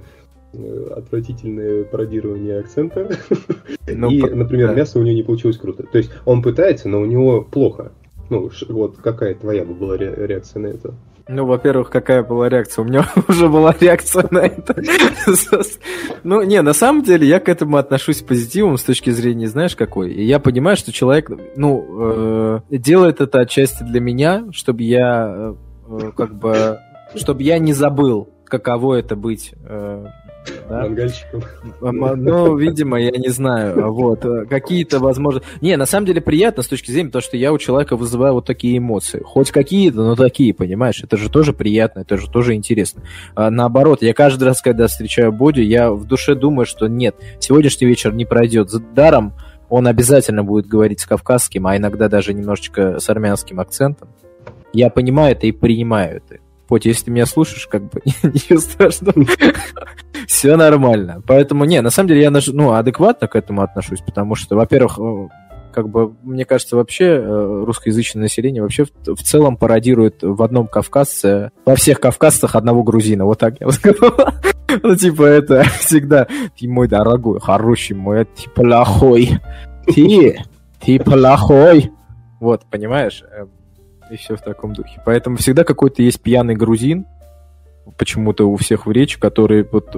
э, 0.51 0.93
отвратительное 0.93 1.85
пародирование 1.85 2.59
акцента. 2.59 3.09
Ну, 3.87 4.09
и, 4.09 4.21
например, 4.21 4.69
да. 4.69 4.75
мясо 4.75 4.99
у 4.99 5.03
него 5.03 5.15
не 5.15 5.23
получилось 5.23 5.57
круто. 5.57 5.83
То 5.83 5.97
есть 5.97 6.11
он 6.25 6.41
пытается, 6.41 6.89
но 6.89 6.99
у 6.99 7.05
него 7.05 7.43
плохо. 7.43 7.93
Ну, 8.29 8.49
вот 8.69 8.97
какая 8.97 9.35
твоя 9.35 9.63
бы 9.63 9.73
была 9.73 9.97
реакция 9.97 10.61
на 10.61 10.67
это? 10.67 10.95
Ну, 11.27 11.45
во-первых, 11.45 11.89
какая 11.89 12.21
была 12.21 12.49
реакция? 12.49 12.83
У 12.83 12.85
меня 12.85 13.07
уже 13.27 13.47
была 13.47 13.75
реакция 13.79 14.27
на 14.31 14.39
это. 14.39 14.75
Ну, 16.23 16.41
не, 16.41 16.61
на 16.61 16.73
самом 16.73 17.03
деле 17.03 17.27
я 17.27 17.39
к 17.39 17.49
этому 17.49 17.77
отношусь 17.77 18.21
позитивом 18.21 18.77
с 18.77 18.83
точки 18.83 19.09
зрения, 19.09 19.47
знаешь, 19.47 19.75
какой. 19.75 20.11
И 20.11 20.23
я 20.23 20.39
понимаю, 20.39 20.77
что 20.77 20.91
человек, 20.91 21.29
ну, 21.55 21.85
э, 22.69 22.77
делает 22.77 23.19
это 23.19 23.41
отчасти 23.41 23.83
для 23.83 23.99
меня, 23.99 24.45
чтобы 24.51 24.83
я 24.83 25.25
э, 25.27 25.55
э, 25.87 26.11
как 26.15 26.33
бы, 26.35 26.79
чтобы 27.15 27.43
я 27.43 27.59
не 27.59 27.73
забыл, 27.73 28.29
каково 28.45 28.95
это 28.95 29.15
быть 29.15 29.53
да? 30.69 30.81
Мангальщиком. 30.81 31.43
Ну, 31.81 32.57
видимо, 32.57 32.99
я 32.99 33.11
не 33.11 33.29
знаю. 33.29 33.91
Вот. 33.91 34.25
Какие-то, 34.49 34.99
возможно... 34.99 35.41
Не, 35.61 35.75
на 35.77 35.85
самом 35.85 36.05
деле 36.05 36.21
приятно 36.21 36.63
с 36.63 36.67
точки 36.67 36.91
зрения 36.91 37.09
того, 37.09 37.21
что 37.21 37.37
я 37.37 37.53
у 37.53 37.57
человека 37.57 37.95
вызываю 37.95 38.33
вот 38.35 38.45
такие 38.45 38.77
эмоции. 38.77 39.21
Хоть 39.23 39.51
какие-то, 39.51 39.97
но 39.97 40.15
такие, 40.15 40.53
понимаешь? 40.53 41.03
Это 41.03 41.17
же 41.17 41.29
тоже 41.29 41.53
приятно, 41.53 42.01
это 42.01 42.17
же 42.17 42.29
тоже 42.29 42.53
интересно. 42.53 43.03
А 43.35 43.49
наоборот, 43.49 44.01
я 44.01 44.13
каждый 44.13 44.45
раз, 44.45 44.61
когда 44.61 44.87
встречаю 44.87 45.31
Боди, 45.31 45.61
я 45.61 45.91
в 45.91 46.05
душе 46.05 46.35
думаю, 46.35 46.65
что 46.65 46.87
нет, 46.87 47.15
сегодняшний 47.39 47.87
вечер 47.87 48.13
не 48.13 48.25
пройдет 48.25 48.69
за 48.69 48.79
даром, 48.79 49.33
он 49.69 49.87
обязательно 49.87 50.43
будет 50.43 50.67
говорить 50.67 50.99
с 50.99 51.05
кавказским, 51.05 51.65
а 51.65 51.75
иногда 51.77 52.07
даже 52.07 52.33
немножечко 52.33 52.99
с 52.99 53.09
армянским 53.09 53.59
акцентом. 53.59 54.09
Я 54.71 54.89
понимаю 54.89 55.33
это 55.35 55.47
и 55.47 55.51
принимаю 55.51 56.17
это. 56.17 56.41
Хоть 56.69 56.85
если 56.85 57.05
ты 57.05 57.11
меня 57.11 57.25
слушаешь, 57.25 57.67
как 57.67 57.83
бы 57.83 58.01
ничего 58.23 58.59
страшного. 58.59 59.25
Все 60.27 60.55
нормально. 60.55 61.21
Поэтому, 61.25 61.65
не, 61.65 61.81
на 61.81 61.89
самом 61.89 62.09
деле 62.09 62.21
я 62.21 62.31
ну, 62.31 62.73
адекватно 62.73 63.27
к 63.27 63.35
этому 63.35 63.61
отношусь, 63.61 64.01
потому 64.01 64.35
что, 64.35 64.55
во-первых, 64.55 64.97
э, 64.99 65.27
как 65.73 65.89
бы, 65.89 66.13
мне 66.21 66.45
кажется, 66.45 66.75
вообще 66.75 67.05
э, 67.05 67.63
русскоязычное 67.65 68.23
население 68.23 68.61
вообще 68.61 68.85
в, 68.85 69.15
в 69.15 69.23
целом 69.23 69.57
пародирует 69.57 70.21
в 70.21 70.41
одном 70.41 70.67
кавказце, 70.67 71.51
во 71.65 71.75
всех 71.75 71.99
кавказцах 71.99 72.55
одного 72.55 72.83
грузина. 72.83 73.25
Вот 73.25 73.39
так 73.39 73.59
я 73.59 73.67
бы 73.67 73.73
сказал. 73.73 74.13
Ну, 74.81 74.95
типа, 74.95 75.23
это 75.23 75.63
всегда 75.79 76.25
ты 76.57 76.67
мой 76.67 76.87
дорогой, 76.87 77.39
хороший 77.39 77.95
мой, 77.95 78.25
ты 78.25 78.49
плохой. 78.49 79.39
Ты, 79.85 80.39
ты 80.79 80.99
плохой. 80.99 81.91
Вот, 82.39 82.65
понимаешь? 82.71 83.23
И 84.13 84.15
все 84.15 84.35
в 84.35 84.41
таком 84.41 84.73
духе. 84.73 85.01
Поэтому 85.07 85.37
всегда 85.37 85.63
какой-то 85.63 86.03
есть 86.03 86.21
пьяный 86.21 86.55
грузин, 86.55 87.07
почему-то 87.97 88.47
у 88.47 88.55
всех 88.57 88.85
в 88.85 88.91
речи, 88.91 89.19
который 89.19 89.63
вот, 89.63 89.95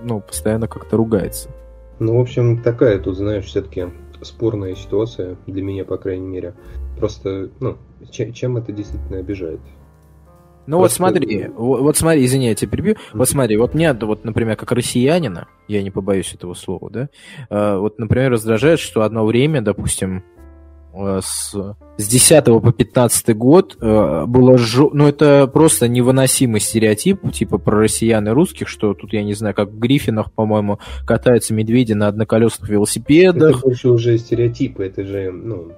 ну, 0.00 0.20
постоянно 0.20 0.68
как-то 0.68 0.96
ругается. 0.96 1.50
Ну, 1.98 2.16
в 2.16 2.20
общем, 2.20 2.62
такая 2.62 2.98
тут, 2.98 3.18
знаешь, 3.18 3.44
все-таки 3.44 3.88
спорная 4.22 4.74
ситуация, 4.74 5.36
для 5.46 5.62
меня, 5.62 5.84
по 5.84 5.98
крайней 5.98 6.26
мере. 6.26 6.54
Просто, 6.96 7.50
ну, 7.60 7.76
чем, 8.10 8.32
чем 8.32 8.56
это 8.56 8.72
действительно 8.72 9.18
обижает? 9.18 9.60
Ну 10.66 10.78
Просто... 10.80 11.02
вот 11.02 11.10
смотри, 11.12 11.48
вот, 11.54 11.80
вот 11.82 11.96
смотри, 11.98 12.24
извини, 12.24 12.48
я 12.48 12.54
тебя 12.54 12.70
перебью. 12.70 12.94
Mm-hmm. 12.94 13.18
Вот 13.18 13.28
смотри, 13.28 13.56
вот 13.58 13.74
меня, 13.74 13.92
вот, 13.94 14.24
например, 14.24 14.56
как 14.56 14.72
россиянина, 14.72 15.46
я 15.66 15.82
не 15.82 15.90
побоюсь 15.90 16.32
этого 16.32 16.54
слова, 16.54 16.90
да, 16.90 17.08
э, 17.50 17.76
вот, 17.78 17.98
например, 17.98 18.32
раздражает, 18.32 18.80
что 18.80 19.02
одно 19.02 19.26
время, 19.26 19.60
допустим, 19.60 20.24
с, 21.22 21.54
с 21.96 22.08
10 22.08 22.44
по 22.44 22.72
15 22.72 23.36
год 23.36 23.76
э, 23.80 24.24
было 24.26 24.58
жё... 24.58 24.90
ну 24.92 25.06
это 25.06 25.46
просто 25.46 25.88
невыносимый 25.88 26.60
стереотип 26.60 27.32
типа 27.32 27.58
про 27.58 27.80
россиян 27.80 28.26
и 28.26 28.30
русских, 28.30 28.68
что 28.68 28.94
тут 28.94 29.12
я 29.12 29.22
не 29.22 29.34
знаю, 29.34 29.54
как 29.54 29.70
в 29.70 29.78
Гриффинах, 29.78 30.32
по-моему, 30.32 30.78
катаются 31.06 31.54
медведи 31.54 31.92
на 31.92 32.08
одноколесных 32.08 32.68
велосипедах. 32.68 33.58
Это 33.58 33.66
больше 33.66 33.88
уже 33.90 34.18
стереотипы, 34.18 34.84
это 34.84 35.04
же 35.04 35.30
ну 35.30 35.72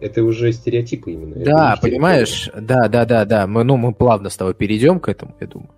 это 0.00 0.22
уже 0.22 0.52
стереотипы 0.52 1.12
именно. 1.12 1.44
Да, 1.44 1.78
понимаешь, 1.80 2.50
да, 2.54 2.88
да, 2.88 3.04
да, 3.06 3.24
да. 3.24 3.46
Мы, 3.46 3.64
ну, 3.64 3.76
мы 3.76 3.94
плавно 3.94 4.28
с 4.28 4.36
тобой 4.36 4.52
перейдем 4.54 5.00
к 5.00 5.08
этому, 5.08 5.34
я 5.40 5.46
думаю. 5.46 5.70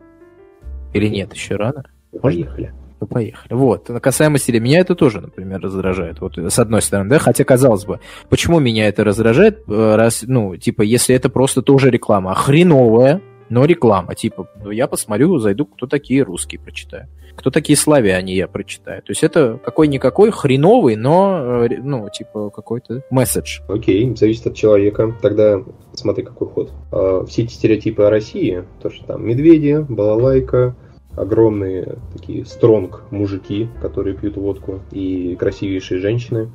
Или 0.95 1.09
нет, 1.09 1.33
еще 1.33 1.57
рано? 1.57 1.85
Поехали. 2.21 2.73
Можно? 2.73 2.86
Ну, 3.01 3.07
поехали. 3.07 3.53
Вот. 3.53 3.91
Касаемо 4.03 4.39
стиля, 4.39 4.61
меня 4.61 4.81
это 4.81 4.95
тоже, 4.95 5.21
например, 5.21 5.61
раздражает. 5.61 6.21
Вот 6.21 6.39
с 6.39 6.59
одной 6.59 6.83
стороны, 6.83 7.11
да, 7.11 7.19
хотя, 7.19 7.45
казалось 7.45 7.85
бы, 7.85 8.01
почему 8.29 8.59
меня 8.59 8.89
это 8.89 9.05
раздражает, 9.05 9.63
э, 9.69 9.95
раз, 9.97 10.25
ну, 10.27 10.57
типа, 10.57 10.83
если 10.83 11.15
это 11.15 11.29
просто 11.29 11.63
тоже 11.63 11.91
реклама, 11.91 12.35
хреновая, 12.35 13.21
но 13.49 13.65
реклама, 13.65 14.15
типа, 14.15 14.49
ну, 14.63 14.71
я 14.71 14.87
посмотрю, 14.87 15.39
зайду, 15.39 15.67
кто 15.67 15.87
такие 15.87 16.23
русские, 16.23 16.61
прочитаю. 16.61 17.09
Кто 17.37 17.51
такие 17.51 17.77
славяне, 17.77 18.35
я 18.35 18.49
прочитаю. 18.49 19.03
То 19.03 19.11
есть 19.11 19.23
это 19.23 19.61
какой-никакой 19.63 20.31
хреновый, 20.31 20.97
но, 20.97 21.67
э, 21.67 21.79
ну, 21.83 22.09
типа, 22.09 22.49
какой-то 22.49 23.03
месседж. 23.11 23.61
Окей, 23.69 24.17
зависит 24.17 24.47
от 24.47 24.55
человека. 24.55 25.15
Тогда 25.21 25.63
смотри, 25.99 26.25
какой 26.25 26.49
ход. 26.49 26.73
А, 26.93 27.25
все 27.27 27.43
эти 27.43 27.53
стереотипы 27.53 28.03
о 28.03 28.11
России, 28.11 28.65
то, 28.83 28.91
что 28.91 29.05
там 29.07 29.27
медведи, 29.27 29.85
балалайка, 29.89 30.77
огромные 31.17 31.97
такие 32.13 32.45
стронг 32.45 33.03
мужики, 33.11 33.69
которые 33.81 34.17
пьют 34.17 34.37
водку, 34.37 34.81
и 34.93 35.35
красивейшие 35.37 36.01
женщины, 36.01 36.51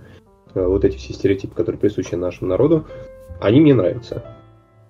э, 0.53 0.65
вот 0.65 0.85
эти 0.85 0.97
все 0.97 1.13
стереотипы, 1.13 1.55
которые 1.55 1.79
присущи 1.79 2.15
нашему 2.15 2.49
народу, 2.49 2.85
они 3.39 3.59
мне 3.59 3.73
нравятся. 3.73 4.23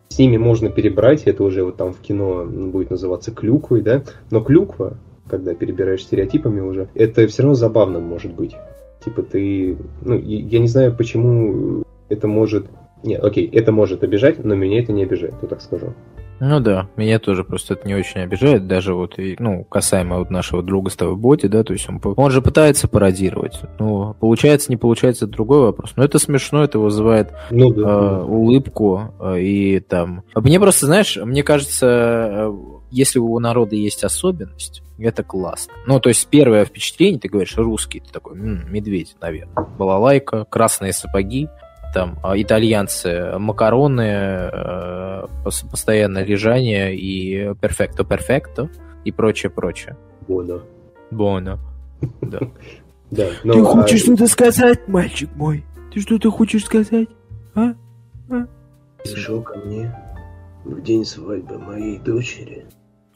С 0.09 0.19
ними 0.19 0.35
можно 0.35 0.69
перебрать, 0.69 1.23
это 1.23 1.43
уже 1.43 1.63
вот 1.63 1.77
там 1.77 1.93
в 1.93 1.99
кино 1.99 2.45
будет 2.45 2.89
называться 2.89 3.31
клюквой, 3.31 3.81
да, 3.81 4.03
но 4.29 4.41
клюква, 4.41 4.97
когда 5.27 5.55
перебираешь 5.55 6.03
стереотипами 6.03 6.59
уже, 6.59 6.89
это 6.93 7.25
все 7.27 7.43
равно 7.43 7.55
забавно 7.55 7.99
может 7.99 8.33
быть. 8.33 8.55
Типа 9.05 9.23
ты, 9.23 9.77
ну, 10.01 10.19
я 10.19 10.59
не 10.59 10.67
знаю, 10.67 10.93
почему 10.95 11.83
это 12.09 12.27
может... 12.27 12.65
Нет, 13.03 13.23
окей, 13.23 13.49
это 13.51 13.71
может 13.71 14.03
обижать, 14.03 14.43
но 14.43 14.53
меня 14.53 14.81
это 14.81 14.91
не 14.91 15.03
обижает, 15.03 15.39
то 15.39 15.47
так 15.47 15.61
скажу. 15.61 15.93
Ну 16.43 16.59
да, 16.59 16.87
меня 16.95 17.19
тоже 17.19 17.43
просто 17.43 17.75
это 17.75 17.87
не 17.87 17.93
очень 17.93 18.21
обижает, 18.21 18.65
даже 18.65 18.95
вот, 18.95 19.19
и, 19.19 19.35
ну, 19.37 19.63
касаемо 19.63 20.17
вот 20.17 20.31
нашего 20.31 20.63
друга 20.63 20.89
с 20.89 20.95
тобой 20.95 21.15
Боти, 21.15 21.45
да, 21.45 21.63
то 21.63 21.71
есть 21.71 21.87
он, 21.87 22.01
он 22.03 22.31
же 22.31 22.41
пытается 22.41 22.87
пародировать, 22.87 23.61
ну, 23.77 24.15
получается, 24.19 24.71
не 24.71 24.75
получается, 24.75 25.25
это 25.25 25.33
другой 25.35 25.59
вопрос, 25.59 25.93
но 25.95 26.03
это 26.03 26.17
смешно, 26.17 26.63
это 26.63 26.79
вызывает 26.79 27.31
ну, 27.51 27.71
да, 27.71 27.81
э, 27.81 27.83
да. 27.83 28.23
улыбку, 28.23 29.13
э, 29.19 29.39
и 29.39 29.79
там... 29.81 30.23
Мне 30.33 30.59
просто, 30.59 30.87
знаешь, 30.87 31.15
мне 31.15 31.43
кажется, 31.43 32.51
если 32.89 33.19
у 33.19 33.37
народа 33.37 33.75
есть 33.75 34.03
особенность, 34.03 34.81
это 34.97 35.21
классно. 35.21 35.73
Ну, 35.85 35.99
то 35.99 36.09
есть 36.09 36.27
первое 36.27 36.65
впечатление, 36.65 37.19
ты 37.19 37.29
говоришь, 37.29 37.55
русский, 37.55 37.99
ты 37.99 38.11
такой, 38.11 38.35
м-м, 38.35 38.73
медведь, 38.73 39.15
наверное. 39.21 39.67
Балалайка, 39.77 40.45
красные 40.45 40.93
сапоги, 40.93 41.49
там 41.93 42.17
а, 42.23 42.39
итальянцы 42.39 43.37
макароны, 43.37 44.01
э, 44.01 45.27
постоянно 45.43 46.23
лежание 46.23 46.95
и 46.95 47.53
перфекто 47.55 48.03
перфекто 48.03 48.69
и 49.03 49.11
прочее, 49.11 49.49
прочее. 49.49 49.97
Боно. 50.27 50.61
Боно. 51.11 51.59
Да. 52.21 52.39
Да, 53.11 53.27
но, 53.43 53.53
Ты 53.55 53.63
хочешь 53.63 54.01
а... 54.01 54.03
что-то 54.05 54.27
сказать, 54.27 54.87
мальчик 54.87 55.29
мой? 55.35 55.65
Ты 55.93 55.99
что-то 55.99 56.31
хочешь 56.31 56.63
сказать? 56.63 57.09
А? 57.53 57.73
а? 58.29 58.47
Пришел 59.03 59.41
ко 59.41 59.57
мне 59.57 59.93
в 60.63 60.81
день 60.81 61.03
свадьбы 61.03 61.59
моей 61.59 61.99
дочери. 61.99 62.65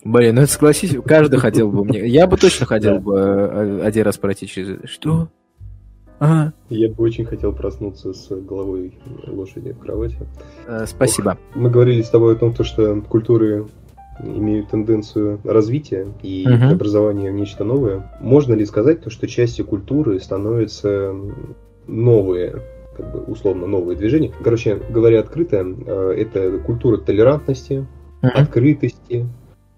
Блин, 0.03 0.35
ну 0.35 0.41
это 0.41 0.51
согласись, 0.51 0.95
каждый 1.05 1.39
хотел 1.39 1.71
бы 1.71 1.85
мне. 1.85 2.05
Я 2.07 2.27
бы 2.27 2.35
точно 2.35 2.65
хотел 2.65 2.99
бы 2.99 3.17
э, 3.17 3.81
один 3.83 4.03
раз 4.03 4.17
пройти 4.17 4.47
через... 4.47 4.89
Что? 4.89 5.29
Ага. 6.19 6.53
Я 6.69 6.89
бы 6.89 7.03
очень 7.03 7.25
хотел 7.25 7.51
проснуться 7.53 8.13
с 8.13 8.29
головой 8.29 8.97
лошади 9.27 9.73
в 9.73 9.79
кровати. 9.79 10.17
Э, 10.67 10.85
спасибо. 10.87 11.31
Ох, 11.31 11.55
мы 11.55 11.69
говорили 11.69 12.01
с 12.01 12.09
тобой 12.09 12.33
о 12.33 12.35
том, 12.37 12.53
что 12.63 13.01
культуры 13.01 13.65
имеют 14.23 14.69
тенденцию 14.69 15.39
развития 15.43 16.07
и 16.23 16.45
угу. 16.47 16.73
образования 16.73 17.31
в 17.31 17.35
нечто 17.35 17.63
новое. 17.63 18.11
Можно 18.21 18.53
ли 18.53 18.65
сказать 18.65 19.01
то, 19.01 19.09
что 19.09 19.27
частью 19.27 19.65
культуры 19.65 20.19
становятся 20.19 21.13
новые, 21.87 22.61
как 22.95 23.11
бы 23.11 23.19
условно 23.19 23.67
новые 23.67 23.97
движения? 23.97 24.31
Короче 24.43 24.79
говоря, 24.89 25.19
открыто, 25.19 25.57
э, 25.57 26.15
это 26.17 26.59
культура 26.59 26.97
толерантности, 26.97 27.85
угу. 28.21 28.31
открытости, 28.33 29.27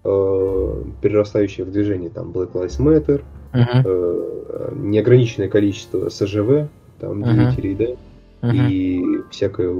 э, 0.04 0.84
перерастающая 1.02 1.64
в 1.64 1.70
движение 1.70 2.10
там 2.10 2.30
Black 2.30 2.52
Lives 2.52 2.78
Matter, 2.78 3.22
uh-huh. 3.52 4.78
неограниченное 4.78 5.48
количество 5.48 6.08
СЖВ, 6.08 6.68
там, 7.00 7.22
двигателей, 7.22 7.74
uh-huh. 7.74 7.96
да, 8.40 8.48
uh-huh. 8.48 8.70
и 8.70 9.04
всякая 9.30 9.70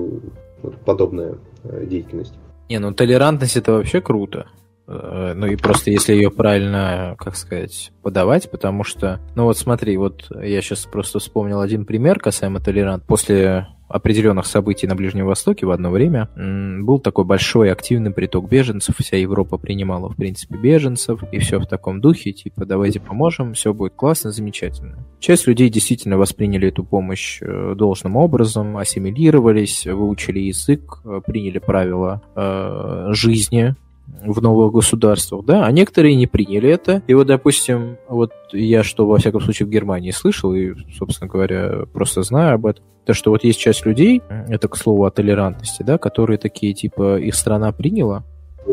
вот, 0.63 0.77
подобная 0.85 1.35
э, 1.65 1.87
деятельность. 1.87 2.35
Не, 2.69 2.79
ну 2.79 2.93
толерантность 2.93 3.57
это 3.57 3.73
вообще 3.73 4.01
круто. 4.01 4.47
Э, 4.89 5.35
ну 5.37 5.47
и 5.47 5.57
просто 5.57 5.91
если 5.91 6.15
ее 6.15 6.31
правильно, 6.31 7.15
как 7.19 7.37
сказать, 7.37 7.93
подавать, 8.03 8.51
потому 8.51 8.85
что, 8.85 9.21
ну 9.35 9.45
вот 9.45 9.59
смотри, 9.59 9.97
вот 9.97 10.31
я 10.43 10.63
сейчас 10.63 10.87
просто 10.87 11.19
вспомнил 11.19 11.61
один 11.61 11.85
пример 11.85 12.19
касаемо 12.19 12.61
толерант. 12.61 13.05
После 13.05 13.69
определенных 13.89 14.47
событий 14.47 14.87
на 14.87 14.95
Ближнем 14.95 15.27
Востоке 15.27 15.67
в 15.67 15.71
одно 15.71 15.91
время 15.91 16.29
был 16.37 16.99
такой 16.99 17.25
большой 17.25 17.73
активный 17.73 18.11
приток 18.11 18.49
беженцев, 18.49 18.97
вся 18.99 19.17
Европа 19.17 19.57
принимала, 19.57 20.09
в 20.11 20.17
принципе, 20.17 20.57
беженцев, 20.57 21.23
и 21.33 21.39
все 21.39 21.59
в 21.59 21.67
таком 21.67 22.01
духе, 22.01 22.33
типа, 22.33 22.67
давайте 22.67 23.01
поможем, 23.01 23.55
все 23.55 23.73
будет 23.73 23.95
классно, 23.95 24.31
замечательно. 24.31 25.07
Часть 25.21 25.47
людей 25.47 25.71
действительно 25.71 26.19
восприняли 26.19 26.69
эту 26.69 26.85
помощь 26.85 27.39
э, 27.41 27.75
должным 27.75 28.17
образом, 28.17 28.77
ассимилировались, 28.77 29.87
выучили 29.87 30.41
язык, 30.41 31.01
э, 31.05 31.21
приняли 31.27 31.59
правила 31.59 32.23
э, 32.37 33.09
жизни, 33.13 33.75
в 34.25 34.41
новых 34.43 34.73
государствах, 34.73 35.45
да, 35.45 35.67
а 35.67 35.73
некоторые 35.73 36.17
не 36.17 36.27
приняли 36.27 36.71
это. 36.71 37.03
И 37.07 37.15
вот, 37.15 37.27
допустим, 37.27 37.97
вот 38.09 38.33
я 38.53 38.83
что, 38.83 39.07
во 39.07 39.19
всяком 39.19 39.41
случае, 39.41 39.67
в 39.67 39.71
Германии 39.71 40.11
слышал, 40.11 40.55
и, 40.55 40.75
собственно 40.97 41.29
говоря, 41.29 41.85
просто 41.93 42.23
знаю 42.23 42.55
об 42.57 42.67
этом, 42.67 42.85
то, 43.05 43.15
что 43.15 43.31
вот 43.31 43.45
есть 43.45 43.59
часть 43.59 43.87
людей, 43.87 44.23
это, 44.49 44.69
к 44.69 44.77
слову, 44.77 45.05
о 45.05 45.11
толерантности, 45.11 45.83
да, 45.83 45.99
которые 45.99 46.39
такие, 46.39 46.75
типа, 46.75 47.19
их 47.19 47.35
страна 47.35 47.73
приняла, 47.73 48.25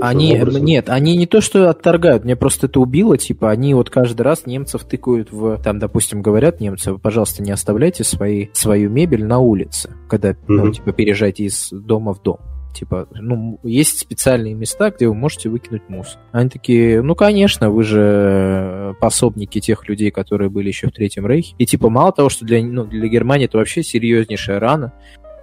они, 0.02 0.38
нет, 0.60 0.90
они 0.90 1.16
не 1.16 1.26
то, 1.26 1.42
что 1.42 1.70
отторгают, 1.70 2.26
мне 2.26 2.36
просто 2.36 2.68
это 2.68 2.80
убило, 2.80 3.18
типа, 3.18 3.50
они 3.50 3.74
вот 3.74 3.90
каждый 3.90 4.24
раз 4.24 4.46
немцев 4.46 4.84
тыкают 4.84 5.32
в, 5.32 5.62
там, 5.64 5.80
допустим, 5.80 6.22
говорят 6.22 6.60
немцы, 6.60 6.98
пожалуйста, 6.98 7.44
не 7.44 7.52
оставляйте 7.52 8.04
свои, 8.04 8.48
свою 8.54 8.90
мебель 8.90 9.24
на 9.24 9.40
улице, 9.40 9.92
когда, 10.10 10.32
mm-hmm. 10.32 10.38
ну, 10.48 10.72
типа, 10.72 10.92
переезжайте 10.92 11.46
из 11.46 11.70
дома 11.72 12.14
в 12.14 12.22
дом. 12.22 12.40
Типа, 12.76 13.08
ну, 13.14 13.58
есть 13.64 14.00
специальные 14.00 14.54
места, 14.54 14.92
где 14.92 15.08
вы 15.08 15.16
можете 15.16 15.50
выкинуть 15.50 15.88
мусор. 15.88 16.20
Они 16.34 16.50
такие, 16.50 17.02
ну, 17.02 17.16
конечно, 17.16 17.70
вы 17.70 17.84
же 17.84 18.96
пособники 19.00 19.62
тех 19.62 19.88
людей, 19.88 20.12
которые 20.12 20.50
были 20.50 20.68
еще 20.68 20.88
в 20.88 20.92
Третьем 20.92 21.26
Рейхе. 21.26 21.56
И, 21.58 21.66
типа, 21.66 21.90
мало 21.90 22.12
того, 22.12 22.28
что 22.28 22.46
для, 22.46 22.62
ну, 22.62 22.84
для 22.84 23.08
Германии 23.08 23.46
это 23.46 23.58
вообще 23.58 23.82
серьезнейшая 23.82 24.60
рана, 24.60 24.94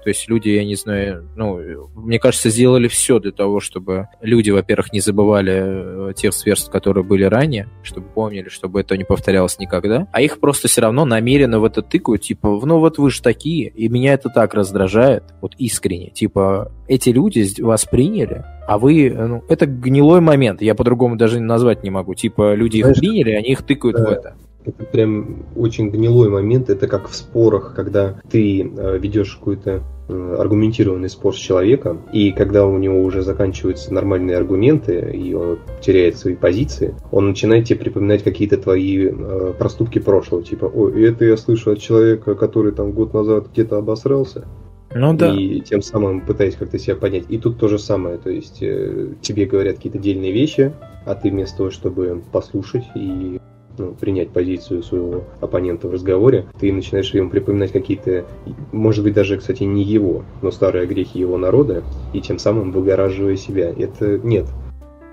то 0.02 0.09
есть 0.09 0.28
люди, 0.28 0.49
я 0.49 0.64
не 0.64 0.75
знаю, 0.75 1.28
ну, 1.37 1.61
мне 1.94 2.18
кажется, 2.18 2.50
сделали 2.50 2.88
все 2.88 3.21
для 3.21 3.30
того, 3.30 3.61
чтобы 3.61 4.09
люди, 4.21 4.50
во-первых, 4.50 4.92
не 4.92 5.00
забывали 5.00 6.11
э, 6.11 6.12
тех 6.14 6.35
сверств, 6.35 6.71
которые 6.71 7.04
были 7.04 7.25
ранее, 7.25 7.68
чтобы 7.82 8.09
помнили, 8.09 8.49
чтобы 8.49 8.80
это 8.80 8.97
не 8.97 9.04
повторялось 9.04 9.59
никогда, 9.59 10.09
а 10.12 10.21
их 10.21 10.40
просто 10.40 10.68
все 10.68 10.80
равно 10.80 11.04
намеренно 11.04 11.61
в 11.61 11.64
это 11.64 11.82
тыкают, 11.82 12.23
типа, 12.23 12.49
ну 12.64 12.78
вот 12.78 12.99
вы 12.99 13.11
же 13.11 13.23
такие, 13.23 13.68
и 13.68 13.88
меня 13.88 14.14
это 14.14 14.28
так 14.28 14.54
раздражает, 14.54 15.25
вот 15.40 15.54
искренне, 15.59 16.11
типа, 16.11 16.73
эти 16.88 17.11
люди 17.11 17.62
вас 17.62 17.85
приняли, 17.85 18.44
а 18.66 18.78
вы, 18.78 19.11
ну, 19.11 19.44
это 19.49 19.66
гнилой 19.66 20.21
момент, 20.21 20.62
я 20.62 20.75
по-другому 20.75 21.16
даже 21.16 21.40
назвать 21.40 21.85
не 21.85 21.90
могу, 21.90 22.14
типа, 22.14 22.54
люди 22.54 22.80
Знаешь, 22.80 22.97
их 22.97 23.00
приняли, 23.00 23.30
они 23.32 23.52
их 23.52 23.62
тыкают 23.62 23.97
да. 23.97 24.04
в 24.04 24.11
это. 24.11 24.35
Это 24.64 24.85
прям 24.85 25.45
очень 25.57 25.90
гнилой 25.90 26.28
момент. 26.28 26.71
Это 26.71 26.87
как 26.87 27.09
в 27.09 27.14
спорах, 27.14 27.75
когда 27.75 28.21
ты 28.31 28.62
э, 28.62 28.99
ведешь 28.99 29.37
какую-то 29.37 29.83
Э, 30.09 30.37
аргументированный 30.38 31.09
спор 31.09 31.35
с 31.35 31.38
человеком, 31.38 32.02
и 32.12 32.33
когда 32.33 32.66
у 32.66 32.76
него 32.76 33.02
уже 33.02 33.23
заканчиваются 33.23 33.95
нормальные 33.95 34.37
аргументы, 34.37 35.11
и 35.14 35.33
он 35.33 35.61
теряет 35.81 36.19
свои 36.19 36.35
позиции, 36.35 36.95
он 37.11 37.28
начинает 37.28 37.66
тебе 37.66 37.78
припоминать 37.78 38.25
какие-то 38.25 38.59
твои 38.59 39.07
э, 39.07 39.54
проступки 39.59 40.00
прошлого, 40.00 40.42
типа, 40.42 40.64
ой, 40.66 41.04
это 41.04 41.25
я 41.25 41.37
слышу 41.37 41.71
от 41.71 41.78
человека, 41.78 42.35
который 42.35 42.73
там 42.73 42.92
год 42.92 43.14
назад 43.14 43.47
где-то 43.52 43.78
обосрался, 43.78 44.47
ну 44.92 45.14
да. 45.14 45.33
И 45.35 45.61
тем 45.61 45.81
самым 45.81 46.21
пытаясь 46.21 46.57
как-то 46.57 46.78
себя 46.78 46.97
понять. 46.97 47.25
И 47.31 47.38
тут 47.38 47.59
то 47.59 47.69
же 47.69 47.78
самое, 47.78 48.19
то 48.19 48.28
есть 48.28 48.61
э, 48.61 49.14
тебе 49.23 49.47
говорят 49.47 49.76
какие-то 49.76 49.99
дельные 49.99 50.33
вещи, 50.33 50.73
а 51.07 51.14
ты 51.14 51.31
вместо 51.31 51.59
того, 51.59 51.71
чтобы 51.71 52.23
послушать 52.33 52.85
и 52.95 53.38
ну, 53.79 53.95
принять 53.95 54.31
позицию 54.31 54.83
своего 54.83 55.25
оппонента 55.41 55.88
в 55.88 55.93
разговоре, 55.93 56.47
ты 56.59 56.73
начинаешь 56.73 57.12
ему 57.14 57.31
припоминать 57.31 57.73
какие-то, 57.73 58.25
может 58.73 59.05
быть, 59.05 59.14
даже, 59.14 59.38
кстати, 59.38 59.62
не 59.64 59.83
его, 59.83 60.25
но 60.41 60.50
старые 60.50 60.87
грехи 60.87 61.19
его 61.19 61.38
народа, 61.38 61.83
и 62.12 62.21
тем 62.21 62.38
самым 62.38 62.73
выгораживая 62.73 63.37
себя. 63.37 63.73
Это 63.76 64.19
нет, 64.19 64.47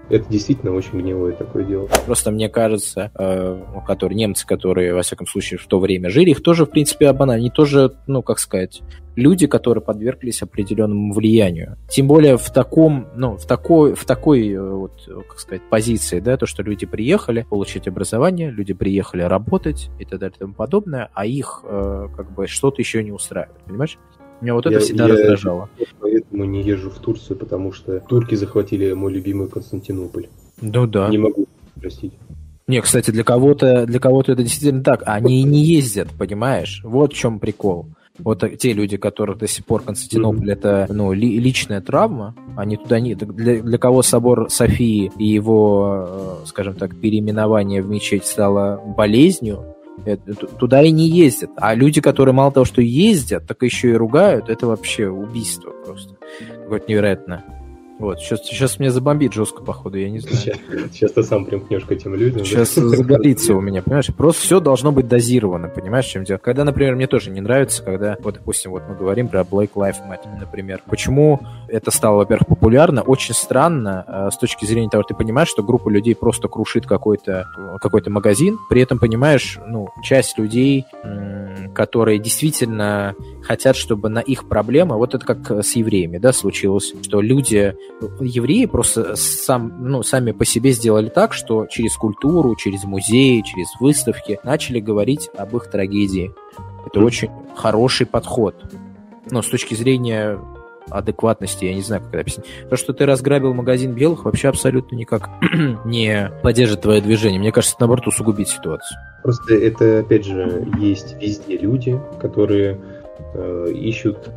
это 0.10 0.30
действительно 0.30 0.74
очень 0.74 1.00
гнилое 1.00 1.34
такое 1.34 1.63
дело. 1.63 1.88
Просто 2.06 2.32
мне 2.32 2.50
кажется, 2.50 3.12
э, 3.18 3.62
которые 3.86 4.18
немцы, 4.18 4.46
которые, 4.46 4.94
во 4.94 5.01
всяком 5.01 5.28
случае, 5.28 5.60
в 5.60 5.68
то 5.68 5.80
время 5.80 6.10
жили, 6.10 6.32
их 6.32 6.42
тоже, 6.42 6.66
в 6.66 6.70
принципе, 6.70 7.08
обана. 7.08 7.34
Они 7.34 7.50
тоже, 7.50 7.94
ну, 8.08 8.22
как 8.22 8.39
сказать, 8.39 8.82
люди, 9.16 9.48
которые 9.48 9.84
подверглись 9.84 10.42
определенному 10.42 11.13
влиянию. 11.13 11.78
Тем 11.89 12.08
более 12.08 12.38
в 12.38 12.51
таком, 12.51 13.08
ну, 13.16 13.38
в 13.38 13.46
такой, 13.46 13.94
в 13.94 14.06
такой, 14.06 14.50
э, 14.50 14.60
вот, 14.62 15.08
как 15.28 15.39
сказать, 15.39 15.62
позиции, 15.70 16.20
да, 16.20 16.38
то, 16.38 16.46
что 16.46 16.63
люди 16.63 16.86
приехали 16.86 17.46
получить 17.50 17.88
образование, 17.88 18.50
люди 18.50 18.74
приехали 18.74 19.22
работать 19.22 19.89
и 20.00 20.06
так 20.06 20.20
далее 20.20 20.36
и 20.36 20.39
тому 20.39 20.54
подобное, 20.54 21.10
а 21.13 21.25
их, 21.25 21.62
э, 21.63 22.08
как 22.16 22.32
бы, 22.34 22.48
что-то 22.48 22.82
еще 22.82 23.04
не 23.04 23.12
устраивает, 23.12 23.60
понимаешь? 23.66 23.98
Меня 24.42 24.54
вот 24.54 24.66
это 24.66 24.75
я, 24.75 24.80
всегда 24.80 25.08
я 25.08 25.13
раздражало. 25.13 25.70
Поэтому 26.12 26.46
не 26.46 26.62
езжу 26.62 26.89
в 26.89 27.00
Турцию, 27.00 27.38
потому 27.38 27.72
что 27.72 28.00
турки 28.00 28.36
захватили 28.36 28.94
мой 28.94 29.13
любимый 29.13 29.48
Константинополь. 29.48 30.28
Ну 30.62 30.88
да. 30.88 31.10
Не 31.10 31.18
могу 31.18 31.48
простить. 31.80 32.13
Не, 32.68 32.82
кстати, 32.82 33.12
для 33.12 33.24
кого-то 33.24 33.86
для 33.86 34.00
кого-то 34.00 34.34
это 34.34 34.44
действительно 34.44 34.84
так. 34.84 35.04
Они 35.06 35.42
и 35.42 35.44
не 35.44 35.63
ездят, 35.63 36.10
понимаешь? 36.18 36.82
Вот 36.84 37.13
в 37.13 37.16
чем 37.16 37.39
прикол. 37.39 37.88
Вот 38.20 38.44
те 38.60 38.74
люди, 38.74 38.98
которых 38.98 39.38
до 39.38 39.48
сих 39.48 39.66
пор 39.66 39.82
Константинополь 39.82 40.50
mm-hmm. 40.50 40.54
это 40.54 40.88
ну, 40.89 41.13
ли, 41.13 41.39
личная 41.39 41.82
травма, 41.82 42.36
они 42.58 42.75
туда 42.75 43.00
не... 43.00 43.16
Для, 43.16 43.62
для 43.62 43.78
кого 43.78 44.04
собор 44.04 44.50
Софии 44.50 45.12
и 45.18 45.25
его, 45.25 46.42
э, 46.44 46.46
скажем 46.46 46.75
так, 46.75 46.96
переименование 47.00 47.82
в 47.82 47.89
мечеть 47.89 48.26
стало 48.26 48.82
болезнью, 48.98 49.63
туда 50.59 50.81
и 50.81 50.91
не 50.91 51.07
ездят. 51.07 51.51
А 51.55 51.73
люди, 51.73 52.01
которые 52.01 52.33
мало 52.33 52.51
того, 52.51 52.65
что 52.65 52.81
ездят, 52.81 53.47
так 53.47 53.63
еще 53.63 53.91
и 53.91 53.93
ругают, 53.93 54.49
это 54.49 54.67
вообще 54.67 55.07
убийство 55.07 55.71
просто. 55.85 56.15
Какое-то 56.63 56.85
невероятное. 56.88 57.59
Вот, 57.99 58.19
сейчас, 58.19 58.45
сейчас 58.45 58.79
меня 58.79 58.91
забомбит 58.91 59.33
жестко, 59.33 59.62
походу, 59.62 59.97
я 59.97 60.09
не 60.09 60.19
знаю. 60.19 60.38
Сейчас, 60.38 60.57
сейчас 60.93 61.12
ты 61.12 61.23
сам 61.23 61.45
примкнешь 61.45 61.83
к 61.83 61.91
этим 61.91 62.15
людям. 62.15 62.45
Сейчас 62.45 62.75
да? 62.75 62.88
загорится 62.88 63.53
у 63.53 63.62
меня, 63.62 63.81
понимаешь? 63.81 64.07
Просто 64.15 64.41
все 64.41 64.59
должно 64.62 64.93
быть 64.93 65.07
дозировано, 65.07 65.67
понимаешь, 65.67 66.05
чем 66.05 66.23
дело. 66.23 66.38
Когда, 66.38 66.63
например, 66.63 66.95
мне 66.95 67.07
тоже 67.07 67.29
не 67.29 67.41
нравится, 67.41 67.83
когда, 67.83 68.17
вот, 68.23 68.35
допустим, 68.35 68.71
вот 68.71 68.83
мы 68.88 68.95
говорим 68.95 69.27
про 69.27 69.41
Black 69.41 69.71
Lives 69.75 69.97
Matter, 70.09 70.39
например. 70.39 70.81
Почему 70.88 71.41
это 71.67 71.91
стало, 71.91 72.17
во-первых, 72.17 72.47
популярно? 72.47 73.01
Очень 73.01 73.35
странно 73.35 74.05
э, 74.07 74.29
с 74.31 74.38
точки 74.38 74.65
зрения 74.65 74.89
того, 74.89 75.03
ты 75.03 75.13
понимаешь, 75.13 75.49
что 75.49 75.62
группа 75.62 75.89
людей 75.89 76.15
просто 76.15 76.47
крушит 76.47 76.85
какой-то 76.88 77.47
какой 77.81 78.01
магазин, 78.07 78.57
при 78.69 78.81
этом 78.81 78.97
понимаешь, 78.97 79.59
ну, 79.67 79.89
часть 80.03 80.38
людей, 80.38 80.85
которые 81.73 82.19
действительно 82.19 83.13
хотят, 83.49 83.75
чтобы 83.75 84.09
на 84.09 84.19
их 84.19 84.47
проблемы, 84.47 84.95
вот 84.97 85.15
это 85.15 85.25
как 85.25 85.49
с 85.65 85.75
евреями, 85.75 86.19
да, 86.19 86.33
случилось, 86.33 86.93
что 87.01 87.19
люди 87.19 87.75
евреи 88.19 88.67
просто 88.67 89.15
сам, 89.15 89.73
ну, 89.89 90.03
сами 90.03 90.33
по 90.33 90.45
себе 90.45 90.71
сделали 90.71 91.09
так, 91.09 91.33
что 91.33 91.65
через 91.65 91.95
культуру, 91.95 92.55
через 92.55 92.83
музеи, 92.83 93.41
через 93.41 93.69
выставки 93.79 94.39
начали 94.43 94.79
говорить 94.79 95.31
об 95.35 95.55
их 95.55 95.67
трагедии. 95.71 96.31
Это 96.85 96.99
очень 96.99 97.31
хороший 97.55 98.05
подход. 98.05 98.53
Но 99.31 99.41
с 99.41 99.47
точки 99.47 99.73
зрения 99.73 100.38
адекватности, 100.91 101.65
я 101.65 101.73
не 101.73 101.81
знаю, 101.81 102.03
как 102.03 102.09
это 102.12 102.19
объяснить. 102.19 102.45
То, 102.69 102.77
что 102.77 102.93
ты 102.93 103.07
разграбил 103.07 103.55
магазин 103.55 103.93
белых, 103.93 104.25
вообще 104.25 104.49
абсолютно 104.49 104.95
никак 104.95 105.27
не 105.85 106.31
поддержит 106.43 106.81
твое 106.81 107.01
движение. 107.01 107.39
Мне 107.39 107.51
кажется, 107.51 107.75
это, 107.75 107.81
наоборот, 107.81 108.05
усугубит 108.05 108.47
ситуацию. 108.47 108.99
Просто 109.23 109.55
это, 109.55 109.99
опять 109.99 110.25
же, 110.25 110.67
есть 110.77 111.15
везде 111.19 111.57
люди, 111.57 111.99
которые 112.21 112.79
э, 113.34 113.72
ищут 113.74 114.30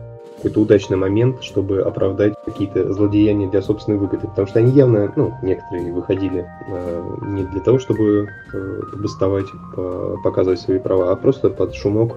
какой-то 0.43 0.61
удачный 0.61 0.97
момент, 0.97 1.43
чтобы 1.43 1.83
оправдать 1.83 2.35
какие-то 2.45 2.93
злодеяния 2.93 3.49
для 3.49 3.63
собственной 3.63 3.99
выгоды. 3.99 4.27
Потому 4.27 4.49
что 4.49 4.59
они 4.59 4.73
явно, 4.73 5.13
ну, 5.15 5.33
некоторые 5.43 5.93
выходили 5.93 6.45
э, 6.69 7.05
не 7.23 7.45
для 7.45 7.61
того, 7.61 7.79
чтобы 7.79 8.29
э, 8.53 8.81
бастовать, 8.97 9.47
по, 9.77 10.19
показывать 10.25 10.61
свои 10.61 10.81
права, 10.81 11.13
а 11.13 11.17
просто 11.17 11.49
под 11.49 11.75
шумок 11.75 12.17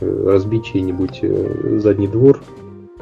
э, 0.00 0.24
разбить 0.26 0.66
чей-нибудь 0.66 1.18
э, 1.22 1.78
задний 1.80 2.06
двор, 2.06 2.40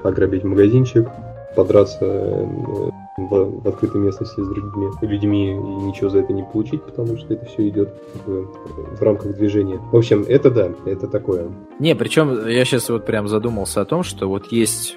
ограбить 0.03 0.45
магазинчик, 0.45 1.07
подраться 1.55 2.07
э, 2.07 2.91
в, 3.17 3.63
в 3.63 3.69
открытой 3.69 4.01
местности 4.01 4.41
с 4.41 4.49
другими 4.49 5.07
людьми 5.07 5.51
и 5.53 5.55
ничего 5.55 6.11
за 6.11 6.21
это 6.21 6.33
не 6.33 6.43
получить, 6.43 6.83
потому 6.83 7.17
что 7.17 7.35
это 7.35 7.47
все 7.47 7.69
идет 7.69 7.95
в, 8.27 8.97
в 8.97 9.03
рамках 9.03 9.37
движения. 9.37 9.81
В 9.93 9.97
общем, 9.97 10.25
это 10.29 10.51
да, 10.51 10.71
это 10.85 11.07
такое. 11.07 11.51
Не, 11.79 11.95
причем 11.95 12.47
я 12.47 12.65
сейчас 12.65 12.89
вот 12.89 13.07
прям 13.07 13.29
задумался 13.29 13.81
о 13.81 13.85
том, 13.85 14.03
что 14.03 14.29
вот 14.29 14.53
есть 14.53 14.97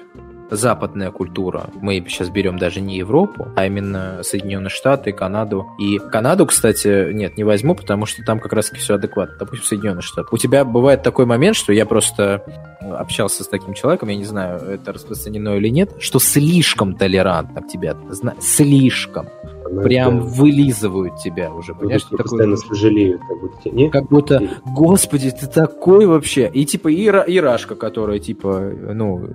западная 0.50 1.10
культура. 1.10 1.70
Мы 1.80 2.04
сейчас 2.08 2.28
берем 2.30 2.58
даже 2.58 2.80
не 2.80 2.96
Европу, 2.96 3.48
а 3.56 3.66
именно 3.66 4.20
Соединенные 4.22 4.70
Штаты, 4.70 5.12
Канаду. 5.12 5.66
И 5.78 5.98
Канаду, 5.98 6.46
кстати, 6.46 7.12
нет, 7.12 7.36
не 7.36 7.44
возьму, 7.44 7.74
потому 7.74 8.06
что 8.06 8.22
там 8.24 8.40
как 8.40 8.52
раз 8.52 8.70
все 8.70 8.94
адекватно. 8.94 9.36
Допустим, 9.38 9.66
Соединенные 9.66 10.02
Штаты. 10.02 10.28
У 10.32 10.36
тебя 10.36 10.64
бывает 10.64 11.02
такой 11.02 11.26
момент, 11.26 11.56
что 11.56 11.72
я 11.72 11.86
просто 11.86 12.44
общался 12.80 13.44
с 13.44 13.48
таким 13.48 13.74
человеком, 13.74 14.08
я 14.08 14.16
не 14.16 14.24
знаю, 14.24 14.60
это 14.60 14.92
распространено 14.92 15.56
или 15.56 15.68
нет, 15.68 15.90
что 15.98 16.18
слишком 16.18 16.94
толерантно 16.94 17.62
к 17.62 17.68
тебе, 17.68 17.94
слишком. 18.40 19.26
Ну, 19.70 19.82
Прям 19.82 20.18
это... 20.18 20.26
вылизывают 20.26 21.16
тебя 21.18 21.52
уже, 21.52 21.74
понимаешь? 21.74 22.02
Ты 22.02 22.16
постоянно 22.16 22.56
такой... 22.56 22.76
сожалеют, 22.76 23.20
как 23.20 23.40
будто 23.40 23.70
не? 23.70 23.88
Как 23.90 24.08
будто, 24.08 24.48
господи, 24.64 25.30
ты 25.30 25.46
такой 25.46 26.06
вообще. 26.06 26.50
И 26.52 26.64
типа 26.64 26.92
Ира, 26.92 27.24
Ирашка, 27.26 27.76
которая 27.76 28.18
типа, 28.18 28.72
ну, 28.92 29.28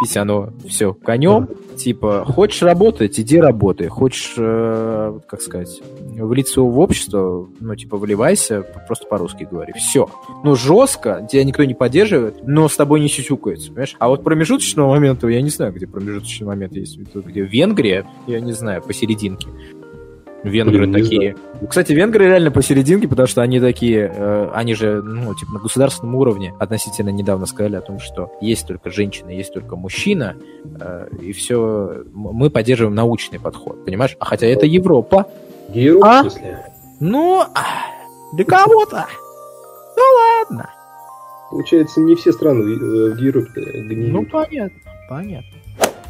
пить 0.00 0.16
оно 0.16 0.50
все 0.68 0.92
конем. 0.92 1.48
Типа, 1.76 2.24
хочешь 2.24 2.62
работать, 2.62 3.20
иди 3.20 3.38
работай. 3.38 3.88
Хочешь, 3.88 4.34
э, 4.38 5.18
как 5.28 5.42
сказать, 5.42 5.82
влиться 6.00 6.62
в 6.62 6.78
общество, 6.78 7.48
ну, 7.60 7.76
типа, 7.76 7.98
вливайся, 7.98 8.62
просто 8.86 9.06
по-русски 9.06 9.46
говори. 9.50 9.74
Все. 9.74 10.08
Ну, 10.42 10.54
жестко, 10.54 11.26
тебя 11.30 11.44
никто 11.44 11.64
не 11.64 11.74
поддерживает, 11.74 12.46
но 12.46 12.68
с 12.68 12.76
тобой 12.76 13.00
не 13.00 13.08
сюсюкается, 13.08 13.68
понимаешь? 13.68 13.96
А 13.98 14.08
вот 14.08 14.24
промежуточного 14.24 14.88
момента, 14.88 15.28
я 15.28 15.42
не 15.42 15.50
знаю, 15.50 15.72
где 15.72 15.86
промежуточный 15.86 16.46
момент 16.46 16.74
есть. 16.74 16.98
Где 16.98 17.42
Венгрия, 17.42 18.06
я 18.26 18.40
не 18.40 18.52
знаю, 18.52 18.82
посерединке. 18.82 19.48
Венгры 20.42 20.86
Блин, 20.86 20.92
такие. 20.92 21.36
Кстати, 21.68 21.92
венгры 21.92 22.26
реально 22.26 22.50
посерединке, 22.50 23.08
потому 23.08 23.26
что 23.26 23.42
они 23.42 23.58
такие, 23.58 24.12
э, 24.14 24.50
они 24.54 24.74
же, 24.74 25.02
ну, 25.02 25.34
типа, 25.34 25.52
на 25.52 25.58
государственном 25.58 26.14
уровне 26.14 26.54
относительно 26.60 27.08
недавно 27.08 27.46
сказали 27.46 27.76
о 27.76 27.80
том, 27.80 27.98
что 27.98 28.32
есть 28.40 28.66
только 28.66 28.90
женщина, 28.90 29.30
есть 29.30 29.52
только 29.52 29.76
мужчина, 29.76 30.36
э, 30.78 31.08
и 31.20 31.32
все, 31.32 32.04
мы 32.12 32.50
поддерживаем 32.50 32.94
научный 32.94 33.40
подход, 33.40 33.84
понимаешь? 33.84 34.16
А 34.20 34.24
хотя 34.24 34.46
это 34.46 34.66
Европа. 34.66 35.26
Европа, 35.70 36.18
А? 36.18 36.22
в 36.22 36.30
смысле? 36.30 36.58
Ну, 37.00 37.40
а, 37.40 38.34
для 38.34 38.44
кого-то. 38.44 39.06
Ну 39.96 40.02
ладно. 40.50 40.70
Получается, 41.50 42.00
не 42.00 42.14
все 42.14 42.32
страны 42.32 42.60
э, 42.60 43.14
в 43.14 43.18
Европе 43.18 43.62
гниют. 43.62 44.12
Ну, 44.12 44.26
понятно, 44.26 44.78
понятно. 45.08 45.48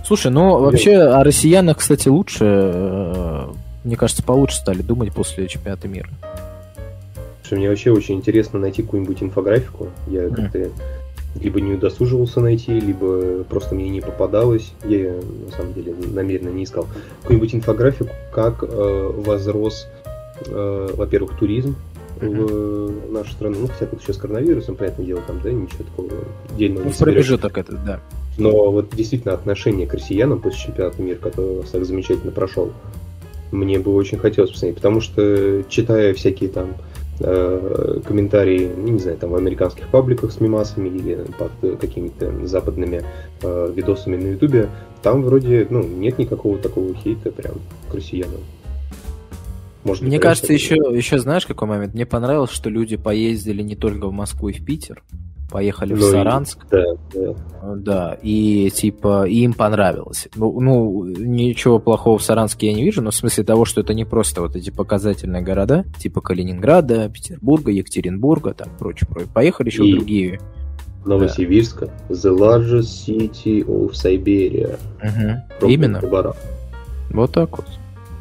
Слушай, 0.05 0.31
ну 0.31 0.61
вообще 0.61 0.97
о 0.97 1.25
россиянах, 1.25 1.79
кстати, 1.79 2.09
лучше, 2.09 3.49
мне 3.87 3.97
кажется, 3.97 4.23
получше 4.23 4.57
стали 4.57 4.83
думать 4.83 5.13
после 5.13 5.47
чемпионата 5.47 5.87
мира. 5.87 6.09
Слушай, 7.43 7.59
мне 7.59 7.69
вообще 7.69 7.93
очень 7.93 8.17
интересно 8.17 8.59
найти 8.59 8.83
какую-нибудь 8.83 9.23
инфографику. 9.23 9.89
Я 10.09 10.23
Мгм. 10.23 10.35
как-то 10.35 10.71
либо 11.41 11.61
не 11.61 11.75
удосуживался 11.75 12.41
найти, 12.41 12.81
либо 12.81 13.45
просто 13.45 13.77
мне 13.77 13.89
не 13.89 14.01
попадалось. 14.01 14.73
Я 14.85 15.13
на 15.13 15.53
самом 15.57 15.73
деле 15.75 15.95
намеренно 16.13 16.49
не 16.49 16.65
искал. 16.65 16.89
Какую-нибудь 17.23 17.55
инфографику, 17.55 18.11
как 18.33 18.65
э, 18.65 19.13
возрос, 19.25 19.87
э, 20.47 20.89
во-первых, 20.97 21.39
туризм 21.39 21.77
в 22.21 23.13
нашу 23.13 23.31
страну. 23.33 23.59
Ну, 23.61 23.67
хотя 23.69 23.87
тут 23.87 24.03
сейчас 24.03 24.17
коронавирусом, 24.17 24.75
понятное 24.75 25.07
дело, 25.07 25.21
там, 25.27 25.41
да, 25.45 25.53
ничего 25.53 25.85
такого 25.85 26.11
отдельного 26.51 26.85
Ну, 26.85 27.21
не 27.21 27.37
так 27.39 27.59
это, 27.59 27.73
да. 27.77 28.01
Но 28.39 28.71
вот 28.73 28.91
действительно 28.97 29.35
отношение 29.35 29.87
к 29.87 29.95
россиянам 29.95 30.41
после 30.41 30.65
чемпионата 30.65 31.01
мира, 31.01 31.19
который 31.19 31.57
у 31.57 31.61
нас 31.63 31.71
так 31.71 31.85
замечательно 31.85 32.33
прошел, 32.33 32.73
мне 33.51 33.79
бы 33.79 33.95
очень 33.95 34.19
хотелось 34.19 34.51
посмотреть, 34.51 34.77
потому 34.77 35.01
что 35.01 35.63
читая 35.69 36.15
всякие 36.15 36.51
там 36.51 36.75
э, 37.21 38.01
комментарии, 38.05 38.71
ну, 38.77 38.89
не 38.89 38.99
знаю, 38.99 39.19
там 39.19 39.31
в 39.31 39.37
американских 39.37 39.89
пабликах 39.89 40.33
с 40.33 40.41
мимасами 40.41 40.89
или 40.89 41.25
под 41.39 41.79
какими-то 41.81 42.47
западными 42.47 43.03
э, 43.43 43.73
видосами 43.75 44.17
на 44.17 44.29
ютубе, 44.29 44.71
там 45.03 45.23
вроде, 45.23 45.67
ну, 45.71 45.83
нет 45.83 46.19
никакого 46.19 46.59
такого 46.59 46.95
хейта 46.95 47.31
прям 47.31 47.55
к 47.91 47.95
россиянам. 47.95 48.41
Может 49.85 50.03
Мне 50.03 50.19
кажется, 50.19 50.53
еще, 50.53 50.75
еще 50.75 51.21
знаешь, 51.21 51.47
какой 51.47 51.69
момент? 51.69 51.95
Мне 51.95 52.07
понравилось, 52.07 52.51
что 52.51 52.71
люди 52.71 52.97
поездили 52.97 53.63
не 53.63 53.77
только 53.77 54.09
в 54.09 54.13
Москву 54.13 54.49
и 54.49 54.53
в 54.53 54.65
Питер, 54.65 55.05
поехали 55.51 55.95
в 55.95 55.99
Ну 56.01 56.09
и- 56.09 56.11
Саранск, 56.11 56.67
Да, 56.71 56.85
да. 57.15 57.35
да, 57.77 58.19
и 58.23 58.71
типа 58.75 59.27
и 59.29 59.37
им 59.45 59.53
понравилось. 59.53 60.29
Ну, 60.35 60.61
ну, 60.61 61.05
ничего 61.07 61.79
плохого 61.79 62.19
в 62.19 62.23
Саранске 62.23 62.69
я 62.69 62.75
не 62.75 62.83
вижу, 62.85 63.03
но 63.03 63.11
в 63.11 63.15
смысле 63.15 63.45
того, 63.45 63.65
что 63.65 63.81
это 63.81 63.95
не 63.95 64.05
просто 64.05 64.41
вот 64.43 64.57
эти 64.57 64.71
показательные 64.71 65.43
города, 65.43 65.85
типа 65.99 66.21
Калининграда, 66.21 67.09
Петербурга, 67.09 67.71
Екатеринбурга, 67.71 68.55
там 68.55 68.69
прочее, 68.79 69.09
прочее. 69.09 69.29
Поехали 69.33 69.69
еще 69.69 69.87
И- 69.87 69.93
в 69.93 69.97
другие. 69.99 70.41
Новосибирска, 71.05 71.89
the 72.09 72.37
largest 72.37 73.07
city 73.07 73.65
of 73.65 73.93
Siberia. 73.93 74.77
Пробный 75.61 75.75
Именно. 75.75 76.01
Хабаровск. 76.01 76.41
Вот 77.11 77.33
так 77.33 77.57
вот. 77.59 77.67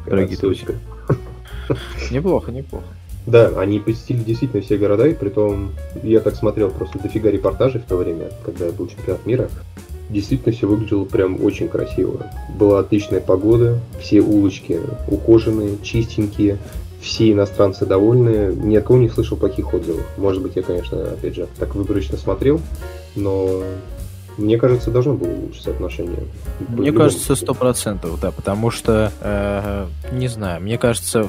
Дорогие 0.06 0.36
Ссылочка. 0.36 0.74
Неплохо, 2.12 2.52
неплохо. 2.52 2.84
Да, 3.26 3.48
они 3.58 3.80
посетили 3.80 4.22
действительно 4.22 4.62
все 4.62 4.76
города, 4.76 5.06
и 5.06 5.14
при 5.14 5.30
том 5.30 5.72
я 6.02 6.20
так 6.20 6.36
смотрел 6.36 6.70
просто 6.70 6.98
дофига 6.98 7.30
репортажей 7.30 7.80
в 7.80 7.84
то 7.84 7.96
время, 7.96 8.30
когда 8.44 8.70
был 8.70 8.86
чемпионат 8.86 9.26
мира. 9.26 9.48
Действительно 10.08 10.54
все 10.54 10.68
выглядело 10.68 11.04
прям 11.04 11.44
очень 11.44 11.68
красиво. 11.68 12.30
Была 12.56 12.78
отличная 12.78 13.20
погода, 13.20 13.80
все 14.00 14.20
улочки 14.20 14.80
ухоженные, 15.08 15.78
чистенькие, 15.82 16.58
все 17.00 17.32
иностранцы 17.32 17.84
довольные. 17.84 18.54
Ни 18.54 18.76
от 18.76 18.84
кого 18.84 19.00
не 19.00 19.08
слышал 19.08 19.36
плохих 19.36 19.74
отзывов. 19.74 20.04
Может 20.16 20.42
быть, 20.42 20.54
я, 20.54 20.62
конечно, 20.62 21.02
опять 21.02 21.34
же, 21.34 21.48
так 21.58 21.74
выборочно 21.74 22.16
смотрел, 22.16 22.60
но 23.16 23.64
мне 24.38 24.58
кажется, 24.58 24.90
должно 24.90 25.14
было 25.14 25.30
улучшиться 25.30 25.70
отношение. 25.70 26.20
Мне 26.68 26.92
кажется, 26.92 27.34
сто 27.34 27.54
процентов, 27.54 28.20
да, 28.20 28.30
потому 28.30 28.70
что, 28.70 29.12
э, 29.20 29.86
не 30.12 30.28
знаю, 30.28 30.60
мне 30.60 30.78
кажется, 30.78 31.28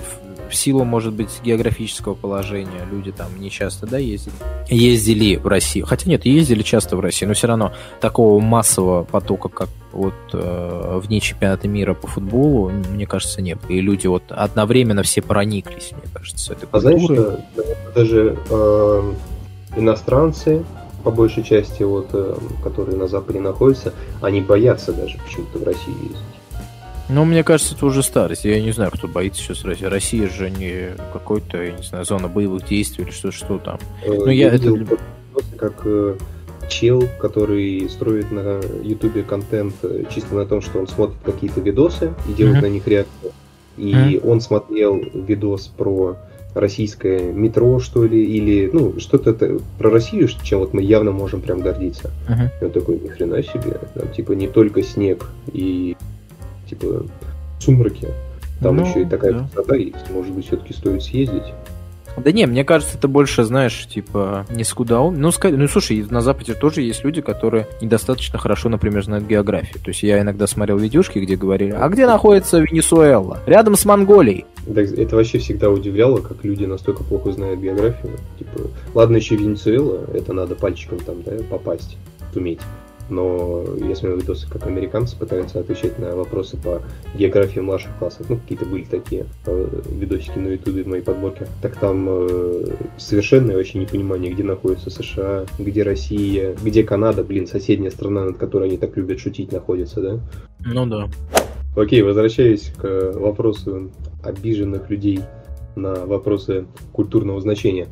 в, 0.49 0.55
силу, 0.55 0.83
может 0.83 1.13
быть, 1.13 1.41
географического 1.43 2.13
положения 2.13 2.85
люди 2.91 3.11
там 3.11 3.27
не 3.39 3.49
часто, 3.49 3.87
да, 3.87 3.97
ездили. 3.97 4.33
Ездили 4.69 5.35
в 5.35 5.47
Россию. 5.47 5.85
Хотя 5.85 6.09
нет, 6.09 6.25
ездили 6.25 6.63
часто 6.63 6.95
в 6.95 6.99
Россию, 6.99 7.29
но 7.29 7.35
все 7.35 7.47
равно 7.47 7.73
такого 7.99 8.39
массового 8.39 9.03
потока, 9.03 9.49
как 9.49 9.69
вот 9.91 10.13
э, 10.33 10.99
вне 11.03 11.19
чемпионата 11.19 11.67
мира 11.67 11.93
по 11.93 12.07
футболу, 12.07 12.69
мне 12.69 13.05
кажется, 13.05 13.41
нет. 13.41 13.59
И 13.69 13.81
люди 13.81 14.07
вот 14.07 14.23
одновременно 14.29 15.03
все 15.03 15.21
прониклись, 15.21 15.91
мне 15.91 16.11
кажется, 16.13 16.53
этой 16.53 16.67
А 16.71 16.79
знаешь, 16.79 17.03
что 17.03 17.39
даже 17.95 18.37
э, 18.49 19.13
иностранцы, 19.75 20.63
по 21.03 21.11
большей 21.11 21.43
части, 21.43 21.83
вот, 21.83 22.09
э, 22.13 22.35
которые 22.63 22.97
на 22.97 23.07
Западе 23.07 23.39
находятся, 23.39 23.93
они 24.21 24.41
боятся 24.41 24.93
даже 24.93 25.17
почему-то 25.19 25.59
в 25.59 25.63
Россию 25.63 25.95
ездить. 26.03 26.36
Ну, 27.09 27.23
мне 27.23 27.43
кажется, 27.43 27.73
это 27.75 27.85
уже 27.85 28.03
старость. 28.03 28.43
Я 28.45 28.61
не 28.61 28.71
знаю, 28.71 28.91
кто 28.91 29.07
боится 29.07 29.41
сейчас 29.41 29.63
России. 29.63 29.85
Россия 29.85 30.29
же 30.29 30.49
не 30.49 30.89
какой-то, 31.13 31.61
я 31.63 31.71
не 31.71 31.83
знаю, 31.83 32.03
зона 32.05 32.27
боевых 32.27 32.65
действий 32.67 33.05
или 33.05 33.11
что, 33.11 33.31
что 33.31 33.57
там. 33.59 33.79
Э, 34.03 34.09
Ну, 34.13 34.27
я 34.29 34.47
это- 34.47 34.57
видел 34.57 34.97
просто 35.31 35.55
как 35.55 35.81
э, 35.85 36.17
чел, 36.69 37.03
который 37.19 37.87
строит 37.89 38.29
на 38.31 38.59
Ютубе 38.83 39.23
контент 39.23 39.75
э, 39.83 40.03
чисто 40.13 40.35
на 40.35 40.45
том, 40.45 40.61
что 40.61 40.79
он 40.79 40.87
смотрит 40.87 41.17
какие-то 41.23 41.61
видосы 41.61 42.13
и 42.29 42.33
делает 42.33 42.57
Мгм. 42.57 42.63
на 42.65 42.69
них 42.69 42.87
реакцию. 42.87 43.31
И 43.77 44.19
он 44.23 44.41
смотрел 44.41 44.95
видос 45.13 45.67
про 45.67 46.17
российское 46.55 47.31
метро, 47.31 47.79
что 47.79 48.03
ли, 48.05 48.21
или, 48.25 48.69
ну, 48.73 48.99
что-то 48.99 49.29
это 49.29 49.59
про 49.77 49.91
Россию, 49.91 50.27
чем 50.43 50.59
вот 50.59 50.73
мы 50.73 50.81
явно 50.81 51.11
можем 51.11 51.39
прям 51.41 51.59
гордиться. 51.61 52.11
Мгм. 52.27 52.49
И 52.59 52.65
он 52.65 52.71
такой, 52.71 52.99
ни 52.99 53.07
хрена 53.07 53.43
себе, 53.43 53.79
там, 53.93 54.11
типа, 54.11 54.31
не 54.31 54.47
только 54.47 54.81
снег 54.81 55.29
и, 55.53 55.95
типа, 56.69 57.05
сумраки, 57.59 58.07
там 58.61 58.77
Ну, 58.77 58.87
еще 58.87 59.01
и 59.01 59.05
такая 59.05 59.33
да. 59.33 59.39
красота 59.53 59.75
есть, 59.75 60.09
может 60.11 60.33
быть, 60.33 60.45
все-таки 60.47 60.73
стоит 60.73 61.01
съездить. 61.03 61.43
Да 62.17 62.31
не, 62.31 62.47
мне 62.47 62.63
кажется, 62.63 62.97
это 62.97 63.07
больше, 63.07 63.43
знаешь, 63.43 63.85
типа, 63.87 64.47
не 64.49 64.63
скудаун. 64.63 65.21
Ну, 65.21 65.29
ска- 65.29 65.55
ну, 65.55 65.67
слушай, 65.67 66.03
на 66.09 66.21
Западе 66.21 66.55
тоже 66.55 66.81
есть 66.81 67.03
люди, 67.03 67.21
которые 67.21 67.67
недостаточно 67.79 68.39
хорошо, 68.39 68.69
например, 68.69 69.03
знают 69.03 69.27
географию. 69.27 69.79
То 69.83 69.89
есть 69.89 70.01
я 70.01 70.19
иногда 70.19 70.47
смотрел 70.47 70.77
видюшки, 70.79 71.19
где 71.19 71.35
говорили, 71.35 71.73
а 71.79 71.87
где 71.89 72.07
находится 72.07 72.57
Венесуэла? 72.59 73.37
Рядом 73.45 73.75
с 73.75 73.85
Монголией. 73.85 74.45
Да, 74.65 74.81
Это 74.81 75.15
вообще 75.15 75.37
всегда 75.37 75.69
удивляло, 75.69 76.17
как 76.17 76.43
люди 76.43 76.65
настолько 76.65 77.03
плохо 77.03 77.31
знают 77.33 77.59
географию. 77.59 78.13
Типа, 78.39 78.61
ладно, 78.95 79.17
еще 79.17 79.35
Венесуэла, 79.35 79.99
это 80.11 80.33
надо 80.33 80.55
пальчиком 80.55 80.97
там, 80.97 81.21
да, 81.21 81.33
попасть, 81.51 81.97
уметь. 82.33 82.61
Но 83.09 83.63
я 83.77 83.95
смотрел 83.95 84.17
видосы, 84.17 84.49
как 84.49 84.67
американцы 84.67 85.17
пытаются 85.17 85.59
отвечать 85.59 85.97
на 85.99 86.15
вопросы 86.15 86.57
по 86.57 86.81
географии 87.15 87.59
младших 87.59 87.97
классов. 87.97 88.27
Ну, 88.29 88.37
какие-то 88.37 88.65
были 88.65 88.83
такие 88.83 89.25
э, 89.45 89.81
видосики 89.91 90.37
на 90.37 90.49
ютубе 90.49 90.83
в 90.83 90.87
моей 90.87 91.03
подборке. 91.03 91.47
Так 91.61 91.77
там 91.77 92.07
э, 92.09 92.75
совершенное 92.97 93.55
вообще 93.55 93.79
непонимание, 93.79 94.31
где 94.31 94.43
находится 94.43 94.89
США, 94.89 95.45
где 95.57 95.83
Россия, 95.83 96.55
где 96.61 96.83
Канада, 96.83 97.23
блин, 97.23 97.47
соседняя 97.47 97.91
страна, 97.91 98.25
над 98.25 98.37
которой 98.37 98.69
они 98.69 98.77
так 98.77 98.97
любят 98.97 99.19
шутить, 99.19 99.51
находится, 99.51 100.01
да? 100.01 100.19
Ну 100.65 100.85
да. 100.85 101.07
Окей, 101.75 102.01
возвращаясь 102.01 102.73
к 102.75 103.13
вопросу 103.13 103.91
обиженных 104.23 104.89
людей 104.89 105.21
на 105.75 106.05
вопросы 106.05 106.65
культурного 106.91 107.39
значения. 107.39 107.87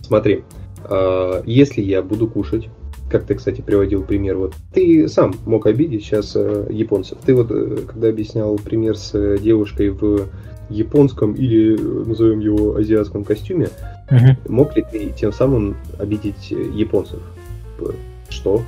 Смотри, 0.00 0.44
а, 0.84 1.42
если 1.44 1.82
я 1.82 2.02
буду 2.02 2.26
кушать, 2.28 2.68
как 3.10 3.24
ты, 3.24 3.34
кстати, 3.34 3.60
приводил 3.60 4.02
пример, 4.02 4.36
вот 4.36 4.54
ты 4.72 5.08
сам 5.08 5.34
мог 5.46 5.66
обидеть 5.66 6.04
сейчас 6.04 6.32
э, 6.36 6.66
японцев. 6.70 7.18
Ты 7.24 7.34
вот, 7.34 7.50
э, 7.50 7.78
когда 7.86 8.08
объяснял 8.08 8.56
пример 8.56 8.96
с 8.96 9.10
э, 9.14 9.38
девушкой 9.38 9.90
в 9.90 10.28
японском 10.70 11.34
или, 11.34 11.74
э, 11.74 12.04
назовем 12.06 12.38
его, 12.40 12.76
азиатском 12.76 13.24
костюме, 13.24 13.68
мог 14.48 14.76
ли 14.76 14.84
ты 14.90 15.12
тем 15.18 15.32
самым 15.32 15.76
обидеть 15.98 16.52
э, 16.52 16.70
японцев? 16.74 17.18
Что? 18.28 18.62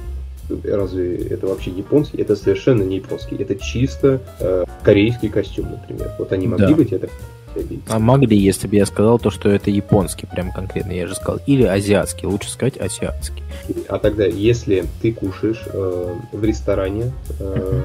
Разве 0.64 1.16
это 1.16 1.46
вообще 1.46 1.70
японский? 1.70 2.20
Это 2.20 2.34
совершенно 2.36 2.82
не 2.82 2.96
японский. 2.96 3.36
Это 3.36 3.54
чисто 3.54 4.20
э, 4.40 4.64
корейский 4.82 5.28
костюм, 5.28 5.70
например. 5.70 6.10
Вот 6.18 6.32
они 6.32 6.46
могли 6.48 6.66
Да. 6.66 6.74
бы 6.74 6.84
тебя 6.84 6.98
так 6.98 7.10
обидеть? 7.10 7.41
А 7.88 7.98
могли, 7.98 8.36
если 8.36 8.68
бы 8.68 8.76
я 8.76 8.86
сказал 8.86 9.18
то, 9.18 9.30
что 9.30 9.48
это 9.48 9.70
японский, 9.70 10.26
прям 10.26 10.52
конкретно, 10.52 10.92
я 10.92 11.06
же 11.06 11.14
сказал, 11.14 11.40
или 11.46 11.64
азиатский, 11.64 12.26
лучше 12.26 12.50
сказать 12.50 12.80
азиатский. 12.80 13.42
А 13.88 13.98
тогда, 13.98 14.24
если 14.24 14.84
ты 15.00 15.12
кушаешь 15.12 15.62
э, 15.66 16.14
в 16.32 16.44
ресторане 16.44 17.12
э, 17.38 17.82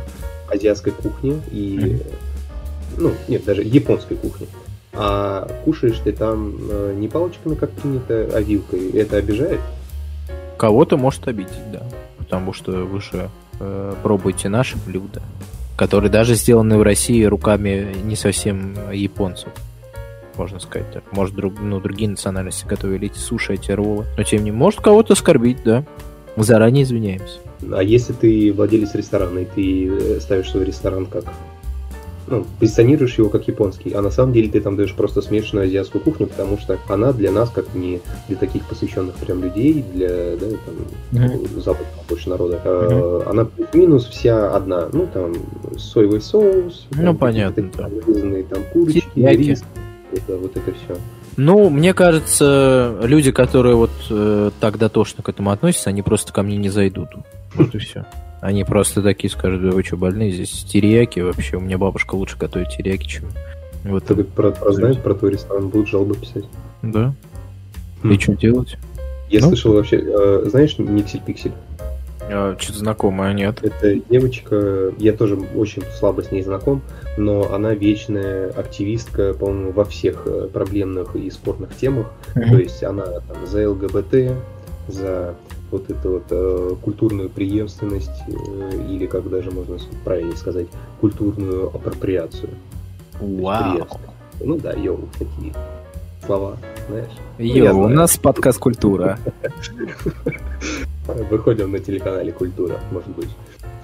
азиатской 0.50 0.92
кухни 0.92 1.42
и... 1.52 2.02
Ну, 2.98 3.14
нет, 3.28 3.46
даже 3.46 3.62
японской 3.62 4.16
кухни, 4.16 4.48
а 4.94 5.48
кушаешь 5.64 6.00
ты 6.04 6.12
там 6.12 6.56
э, 6.70 6.96
не 6.98 7.08
палочками, 7.08 7.54
как 7.56 7.70
принято, 7.72 8.30
а 8.34 8.42
вилкой, 8.42 8.90
это 8.92 9.18
обижает? 9.18 9.60
Кого-то 10.58 10.98
может 10.98 11.28
обидеть, 11.28 11.72
да. 11.72 11.84
Потому 12.18 12.54
что 12.54 12.72
вы 12.72 13.00
же 13.00 13.30
э, 13.60 13.94
пробуете 14.02 14.50
наши 14.50 14.76
блюда. 14.78 15.22
Которые 15.78 16.12
даже 16.12 16.36
сделаны 16.36 16.78
в 16.78 16.82
России 16.82 17.24
руками 17.24 17.96
не 18.04 18.18
совсем 18.18 18.76
японцев 18.92 19.54
можно 20.38 20.60
сказать 20.60 20.92
так. 20.92 21.04
Может, 21.12 21.36
друг, 21.36 21.60
ну, 21.60 21.80
другие 21.80 22.10
национальности 22.10 22.66
готовили 22.66 23.08
эти 23.08 23.18
суши, 23.18 23.56
эти 23.56 23.72
роллы. 23.72 24.06
Но 24.18 24.24
тем 24.24 24.44
не 24.44 24.52
может 24.52 24.82
кого-то 24.82 25.14
оскорбить, 25.14 25.64
да. 25.64 25.84
Мы 26.36 26.44
заранее 26.44 26.84
извиняемся. 26.84 27.40
А 27.72 27.82
если 27.82 28.14
ты 28.14 28.54
владелец 28.54 28.94
ресторана, 28.94 29.40
и 29.40 29.46
ты 29.46 29.88
э, 29.88 30.20
ставишь 30.20 30.52
свой 30.52 30.66
ресторан 30.66 31.08
как 31.08 31.24
ну, 32.28 32.46
позиционируешь 32.60 33.18
его 33.18 33.30
как 33.30 33.48
японский, 33.48 33.92
а 33.94 34.02
на 34.02 34.12
самом 34.12 34.34
деле 34.34 34.50
ты 34.50 34.62
там 34.62 34.76
даешь 34.76 34.94
просто 34.94 35.22
смешанную 35.22 35.68
азиатскую 35.68 36.04
кухню, 36.04 36.28
потому 36.28 36.58
что 36.58 36.78
она 36.88 37.14
для 37.14 37.32
нас, 37.32 37.50
как 37.50 37.74
не 37.74 38.02
для 38.28 38.38
таких 38.38 38.66
посвященных 38.66 39.16
прям 39.16 39.42
людей, 39.42 39.84
для 39.94 40.36
да, 40.36 40.48
там, 40.66 41.24
mm-hmm. 41.24 41.62
западного 41.62 42.04
больше 42.10 42.30
народа, 42.30 42.62
mm-hmm. 42.64 43.30
она 43.30 43.46
плюс-минус 43.46 44.06
вся 44.06 44.56
одна. 44.56 44.88
Ну, 44.92 45.08
там, 45.14 45.34
соевый 45.78 46.22
соус, 46.22 46.88
ну, 46.92 47.04
там, 47.04 47.18
понятно. 47.18 47.70
Там, 47.70 47.92
там 48.50 48.64
курочки, 48.74 49.04
рис, 49.16 49.64
это, 50.12 50.38
вот 50.38 50.56
это 50.56 50.72
все. 50.72 51.00
Ну, 51.38 51.70
мне 51.70 51.94
кажется, 51.94 52.98
люди, 53.04 53.32
которые 53.32 53.76
вот 53.76 53.92
э, 54.10 54.50
так 54.60 54.80
дотошно 54.80 55.22
к 55.22 55.30
этому 55.30 55.52
относятся, 55.52 55.92
они 55.92 56.02
просто 56.02 56.34
ко 56.34 56.42
мне 56.42 56.58
не 56.58 56.70
зайдут. 56.70 57.10
Вот 57.54 57.76
и 57.76 57.78
все. 57.78 58.06
Они 58.42 58.64
просто 58.64 59.02
такие 59.02 59.32
скажут, 59.32 59.64
да 59.64 59.72
вы 59.72 59.84
что, 59.84 59.98
больные 59.98 60.32
здесь 60.32 60.64
терияки 60.64 61.20
вообще? 61.20 61.58
У 61.58 61.60
меня 61.60 61.78
бабушка 61.78 62.16
лучше 62.16 62.38
готовит 62.38 62.70
терияки, 62.70 63.08
чем... 63.08 63.26
Вот 63.84 64.06
Ты 64.06 64.24
про, 64.24 64.52
про 64.52 64.74
знаешь, 64.74 64.98
про 64.98 65.14
твой 65.14 65.32
ресторан 65.32 65.70
будут 65.70 65.88
жалобы 65.88 66.16
писать? 66.16 66.46
Да. 66.82 67.14
Хм. 68.04 68.12
И 68.12 68.20
что 68.20 68.34
делать? 68.34 68.78
Я 69.30 69.42
ну? 69.42 69.48
слышал 69.48 69.74
вообще, 69.74 70.04
э, 70.06 70.44
знаешь, 70.50 70.78
Никсель 70.78 71.22
Пиксель? 71.22 71.54
А, 72.30 72.56
Что-то 72.60 72.80
знакомое, 72.80 73.34
нет. 73.34 73.60
Это 73.62 73.96
девочка, 74.10 74.94
я 74.98 75.14
тоже 75.14 75.36
очень 75.36 75.84
слабо 75.98 76.22
с 76.22 76.32
ней 76.32 76.44
знаком, 76.44 76.82
но 77.18 77.54
она 77.54 77.74
вечная 77.74 78.50
активистка, 78.50 79.34
по-моему, 79.34 79.72
во 79.72 79.86
всех 79.86 80.24
э, 80.26 80.50
проблемных 80.52 81.16
и 81.16 81.30
спорных 81.30 81.76
темах. 81.76 82.12
Mm-hmm. 82.36 82.50
То 82.50 82.58
есть 82.58 82.84
она 82.84 83.06
там, 83.06 83.48
за 83.48 83.70
ЛГБТ, 83.70 84.34
за 84.88 85.36
вот 85.72 85.90
эту 85.90 86.12
вот 86.12 86.24
э, 86.30 86.76
культурную 86.82 87.30
преемственность, 87.30 88.10
э, 88.28 88.86
или 88.90 89.06
как 89.06 89.30
даже 89.30 89.52
можно 89.52 89.78
правильно 90.04 90.36
сказать, 90.36 90.68
культурную 91.02 91.68
апроприацию. 91.68 92.50
Вау! 93.20 93.80
Wow. 93.80 94.00
Ну 94.42 94.58
да, 94.58 94.74
йоу, 94.74 95.10
такие 95.18 95.54
слова, 96.26 96.58
знаешь. 96.88 97.12
Йоу, 97.38 97.74
ну, 97.74 97.82
у 97.84 97.90
нас 97.90 98.18
подкаст 98.18 98.60
«Культура». 98.60 99.18
Выходим 101.32 101.72
на 101.72 101.80
телеканале 101.80 102.32
«Культура», 102.32 102.80
может 102.92 103.10
быть. 103.10 103.30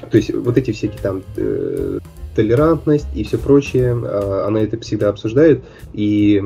То 0.10 0.18
есть 0.18 0.34
вот 0.34 0.58
эти 0.58 0.72
всякие 0.72 1.02
там 1.02 1.24
э, 1.38 2.00
толерантность 2.36 3.08
и 3.16 3.24
все 3.24 3.38
прочее, 3.38 3.98
э, 4.04 4.44
она 4.46 4.62
это 4.62 4.80
всегда 4.80 5.10
обсуждает. 5.10 5.63
И 5.94 6.44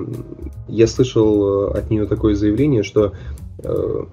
я 0.67 0.87
слышал 0.87 1.71
от 1.71 1.89
нее 1.89 2.05
такое 2.05 2.35
заявление, 2.35 2.83
что 2.83 3.13
э, 3.63 4.05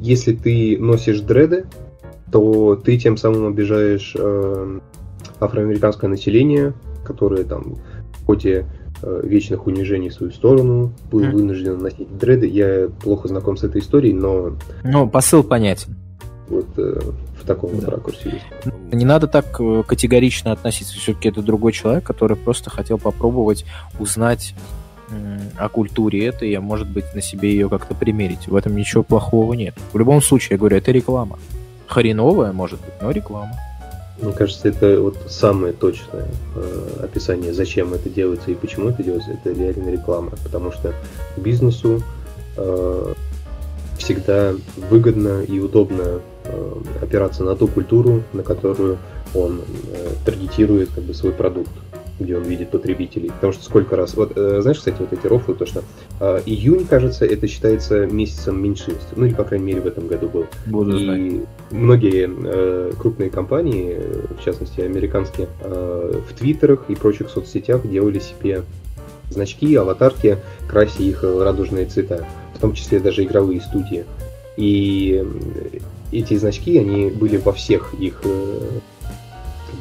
если 0.00 0.32
ты 0.32 0.78
носишь 0.78 1.20
дреды, 1.20 1.66
то 2.32 2.74
ты 2.76 2.96
тем 2.96 3.16
самым 3.16 3.46
обижаешь 3.46 4.14
э, 4.18 4.80
афроамериканское 5.40 6.08
население, 6.08 6.72
которое 7.04 7.44
там 7.44 7.76
в 8.14 8.26
ходе 8.26 8.66
э, 9.02 9.20
вечных 9.24 9.66
унижений 9.66 10.08
в 10.08 10.14
свою 10.14 10.32
сторону 10.32 10.92
был 11.10 11.20
mm. 11.20 11.32
вынужден 11.32 11.78
носить 11.78 12.16
дреды. 12.16 12.46
Я 12.46 12.88
плохо 13.02 13.28
знаком 13.28 13.56
с 13.56 13.64
этой 13.64 13.80
историей, 13.80 14.14
но... 14.14 14.56
Ну, 14.84 15.08
посыл 15.08 15.44
понятен. 15.44 15.96
Вот 16.48 16.66
э, 16.78 17.00
в 17.40 17.46
таком 17.46 17.70
да. 17.72 17.76
вот 17.76 17.88
ракурсе 17.88 18.30
есть. 18.30 18.74
Не 18.92 19.04
надо 19.04 19.26
так 19.26 19.60
э, 19.60 19.82
категорично 19.86 20.52
относиться. 20.52 20.94
Все-таки 20.94 21.28
это 21.28 21.42
другой 21.42 21.72
человек, 21.72 22.04
который 22.04 22.36
просто 22.36 22.70
хотел 22.70 22.98
попробовать 22.98 23.66
узнать 23.98 24.54
о 25.56 25.68
культуре 25.68 26.26
этой, 26.26 26.52
а 26.54 26.60
может 26.60 26.88
быть 26.88 27.14
на 27.14 27.20
себе 27.20 27.50
ее 27.50 27.68
как-то 27.68 27.94
примерить. 27.94 28.48
В 28.48 28.56
этом 28.56 28.76
ничего 28.76 29.02
плохого 29.02 29.54
нет. 29.54 29.74
В 29.92 29.98
любом 29.98 30.22
случае, 30.22 30.50
я 30.52 30.58
говорю, 30.58 30.76
это 30.76 30.92
реклама. 30.92 31.38
Хреновая, 31.86 32.52
может 32.52 32.80
быть, 32.80 32.94
но 33.00 33.10
реклама. 33.10 33.52
Мне 34.22 34.32
кажется, 34.32 34.68
это 34.68 35.00
вот 35.00 35.16
самое 35.28 35.72
точное 35.72 36.28
э, 36.54 37.04
описание, 37.04 37.54
зачем 37.54 37.94
это 37.94 38.10
делается 38.10 38.50
и 38.50 38.54
почему 38.54 38.90
это 38.90 39.02
делается, 39.02 39.30
это 39.32 39.52
реально 39.52 39.90
реклама. 39.90 40.32
Потому 40.44 40.72
что 40.72 40.94
бизнесу 41.38 42.02
э, 42.56 43.14
всегда 43.96 44.54
выгодно 44.90 45.42
и 45.42 45.58
удобно 45.58 46.20
э, 46.44 46.74
опираться 47.00 47.44
на 47.44 47.56
ту 47.56 47.66
культуру, 47.66 48.22
на 48.32 48.42
которую 48.42 48.98
он 49.34 49.62
э, 49.92 50.08
таргетирует 50.24 50.90
как 50.90 51.04
бы, 51.04 51.14
свой 51.14 51.32
продукт 51.32 51.70
где 52.20 52.36
он 52.36 52.44
видит 52.44 52.70
потребителей. 52.70 53.28
Потому 53.30 53.52
что 53.52 53.64
сколько 53.64 53.96
раз... 53.96 54.14
Вот, 54.14 54.32
э, 54.36 54.60
знаешь, 54.60 54.78
кстати, 54.78 54.96
вот 55.00 55.12
эти 55.12 55.26
рофлы, 55.26 55.54
то, 55.54 55.66
что 55.66 55.82
э, 56.20 56.42
июнь, 56.46 56.86
кажется, 56.86 57.24
это 57.24 57.48
считается 57.48 58.06
месяцем 58.06 58.62
меньшинств. 58.62 59.08
Ну, 59.16 59.26
или, 59.26 59.34
по 59.34 59.44
крайней 59.44 59.66
мере, 59.66 59.80
в 59.80 59.86
этом 59.86 60.06
году 60.06 60.28
был. 60.28 60.46
Буду 60.66 60.96
и 60.96 61.04
знать. 61.04 61.48
многие 61.70 62.30
э, 62.30 62.92
крупные 62.98 63.30
компании, 63.30 63.98
в 64.38 64.44
частности, 64.44 64.80
американские, 64.80 65.48
э, 65.60 66.20
в 66.28 66.34
твиттерах 66.34 66.84
и 66.88 66.94
прочих 66.94 67.30
соцсетях 67.30 67.88
делали 67.88 68.18
себе 68.18 68.62
значки, 69.30 69.74
аватарки, 69.74 70.38
крася 70.68 71.02
их 71.02 71.22
радужные 71.22 71.86
цвета. 71.86 72.26
В 72.54 72.60
том 72.60 72.74
числе 72.74 73.00
даже 73.00 73.24
игровые 73.24 73.60
студии. 73.60 74.04
И 74.56 75.24
эти 76.12 76.36
значки, 76.36 76.76
они 76.78 77.10
были 77.10 77.36
во 77.36 77.52
всех 77.52 77.94
их 77.98 78.20
э, 78.24 78.60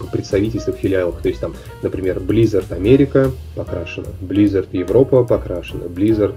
представительствах, 0.07 0.77
филиалах. 0.77 1.21
То 1.21 1.29
есть 1.29 1.41
там, 1.41 1.53
например, 1.81 2.19
Blizzard 2.19 2.71
Америка 2.73 3.31
покрашена, 3.55 4.07
Blizzard 4.21 4.69
Европа 4.71 5.23
покрашена, 5.23 5.85
Blizzard 5.85 6.35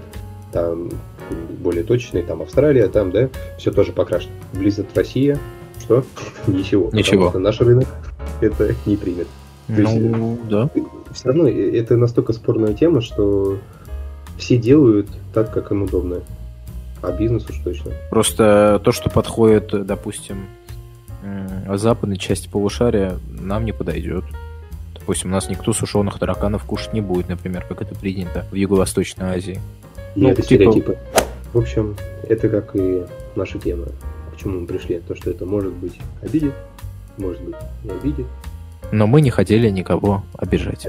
там 0.51 0.91
более 1.59 1.83
точный, 1.83 2.21
там 2.23 2.41
Австралия, 2.41 2.87
там, 2.87 3.11
да, 3.11 3.29
все 3.57 3.71
тоже 3.71 3.91
покрашено. 3.91 4.33
Blizzard 4.53 4.87
Россия, 4.93 5.39
что? 5.79 6.03
Ничего. 6.47 6.89
Ничего. 6.93 7.29
Что 7.29 7.39
наш 7.39 7.59
рынок 7.59 7.87
это 8.41 8.75
не 8.85 8.97
примет. 8.97 9.27
То 9.67 9.73
ну, 9.73 10.31
есть, 10.31 10.47
да. 10.49 10.69
Все 11.13 11.27
равно 11.29 11.47
это 11.47 11.95
настолько 11.95 12.33
спорная 12.33 12.73
тема, 12.73 13.01
что 13.01 13.57
все 14.37 14.57
делают 14.57 15.07
так, 15.33 15.53
как 15.53 15.71
им 15.71 15.83
удобно. 15.83 16.21
А 17.01 17.11
бизнес 17.11 17.49
уж 17.49 17.57
точно. 17.63 17.91
Просто 18.09 18.81
то, 18.83 18.91
что 18.91 19.09
подходит, 19.09 19.85
допустим, 19.85 20.45
западной 21.77 22.17
части 22.17 22.47
полушария 22.47 23.17
нам 23.27 23.65
не 23.65 23.71
подойдет. 23.71 24.23
Допустим, 24.93 25.31
у 25.31 25.33
нас 25.33 25.49
никто 25.49 25.73
сушеных 25.73 26.17
тараканов 26.19 26.63
кушать 26.63 26.93
не 26.93 27.01
будет, 27.01 27.27
например, 27.27 27.65
как 27.67 27.81
это 27.81 27.93
принято 27.95 28.45
в 28.51 28.55
Юго-Восточной 28.55 29.35
Азии. 29.35 29.59
Ну, 30.15 30.29
это 30.29 30.41
типа... 30.41 30.45
стереотипы. 30.45 30.97
В 31.53 31.57
общем, 31.57 31.95
это 32.27 32.49
как 32.49 32.75
и 32.75 33.03
наша 33.35 33.59
тема. 33.59 33.87
К 34.33 34.37
чему 34.39 34.61
мы 34.61 34.67
пришли? 34.67 34.99
То, 34.99 35.15
что 35.15 35.29
это 35.29 35.45
может 35.45 35.73
быть 35.73 35.99
обидит, 36.21 36.53
может 37.17 37.41
быть 37.41 37.55
не 37.83 37.91
обидит. 37.91 38.25
Но 38.91 39.07
мы 39.07 39.21
не 39.21 39.29
хотели 39.29 39.69
никого 39.69 40.23
обижать. 40.37 40.87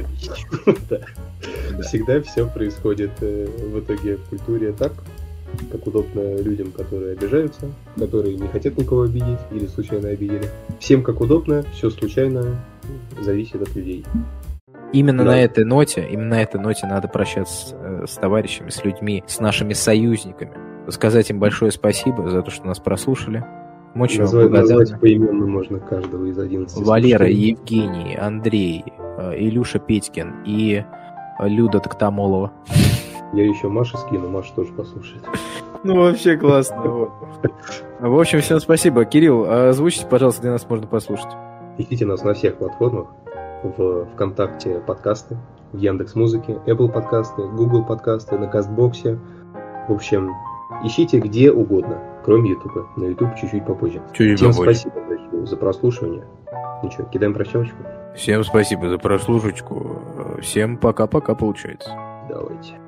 Всегда 1.82 2.22
все 2.22 2.46
происходит 2.46 3.10
э, 3.20 3.46
в 3.46 3.80
итоге 3.80 4.16
в 4.16 4.28
культуре 4.28 4.72
так, 4.72 4.92
как 5.70 5.86
удобно 5.86 6.36
людям, 6.40 6.70
которые 6.72 7.12
обижаются, 7.12 7.70
которые 7.96 8.36
не 8.36 8.48
хотят 8.48 8.76
никого 8.76 9.02
обидеть 9.02 9.38
или 9.50 9.66
случайно 9.66 10.08
обидели. 10.08 10.48
Всем 10.78 11.02
как 11.02 11.20
удобно, 11.20 11.64
все 11.72 11.90
случайно, 11.90 12.56
зависит 13.20 13.62
от 13.62 13.74
людей. 13.74 14.04
Именно 14.92 15.24
да. 15.24 15.30
на 15.32 15.40
этой 15.40 15.64
ноте, 15.64 16.06
именно 16.08 16.30
на 16.36 16.42
этой 16.42 16.60
ноте 16.60 16.86
надо 16.86 17.08
прощаться 17.08 17.74
э, 17.76 18.04
с 18.06 18.14
товарищами, 18.14 18.70
с 18.70 18.84
людьми, 18.84 19.24
с 19.26 19.40
нашими 19.40 19.72
союзниками. 19.72 20.52
Сказать 20.88 21.30
им 21.30 21.40
большое 21.40 21.72
спасибо 21.72 22.28
за 22.28 22.42
то, 22.42 22.50
что 22.50 22.66
нас 22.66 22.78
прослушали. 22.78 23.44
Мы 23.94 24.04
очень 24.04 24.20
назвать, 24.20 24.50
назвать 24.50 25.00
поименно 25.00 25.46
можно 25.46 25.80
каждого 25.80 26.26
из 26.26 26.38
11 26.38 26.76
Валера. 26.78 27.28
Евгений, 27.28 28.16
Андрей, 28.16 28.84
э, 29.18 29.32
Илюша 29.36 29.80
Петькин 29.80 30.44
и 30.46 30.84
Люда 31.40 31.80
Токтамолова. 31.80 32.52
Я 33.34 33.44
еще 33.46 33.68
Маше 33.68 33.96
скину, 33.98 34.28
Маша 34.28 34.54
тоже 34.54 34.72
послушает. 34.72 35.22
Ну, 35.82 35.96
вообще 36.00 36.36
классно. 36.36 36.82
Вот. 36.84 37.10
В 38.00 38.18
общем, 38.20 38.40
всем 38.40 38.60
спасибо. 38.60 39.04
Кирилл, 39.04 39.44
озвучите, 39.50 40.06
пожалуйста, 40.06 40.40
где 40.42 40.50
нас 40.50 40.68
можно 40.68 40.86
послушать. 40.86 41.28
Ищите 41.78 42.06
нас 42.06 42.22
на 42.22 42.34
всех 42.34 42.56
платформах. 42.56 43.06
В 43.62 44.04
ВКонтакте 44.14 44.80
подкасты, 44.86 45.36
в 45.72 45.78
Яндекс 45.78 46.14
Музыке, 46.14 46.58
Apple 46.66 46.90
подкасты, 46.90 47.42
Google 47.42 47.84
подкасты, 47.84 48.36
на 48.38 48.46
Кастбоксе. 48.46 49.18
В 49.88 49.92
общем, 49.92 50.32
ищите 50.84 51.18
где 51.18 51.50
угодно, 51.50 51.98
кроме 52.24 52.50
Ютуба. 52.50 52.86
На 52.96 53.04
Ютуб 53.06 53.34
чуть-чуть 53.36 53.64
попозже. 53.64 54.02
Чуть-чуть 54.12 54.38
Всем 54.38 54.50
попозже. 54.52 54.80
спасибо 54.80 55.46
за 55.46 55.56
прослушивание. 55.56 56.24
Ну 56.82 56.90
что, 56.90 57.04
кидаем 57.04 57.32
прощалочку? 57.32 57.76
Всем 58.14 58.44
спасибо 58.44 58.88
за 58.90 58.98
прослушечку. 58.98 60.02
Всем 60.42 60.76
пока-пока 60.76 61.34
получается. 61.34 61.90
Давайте. 62.28 62.83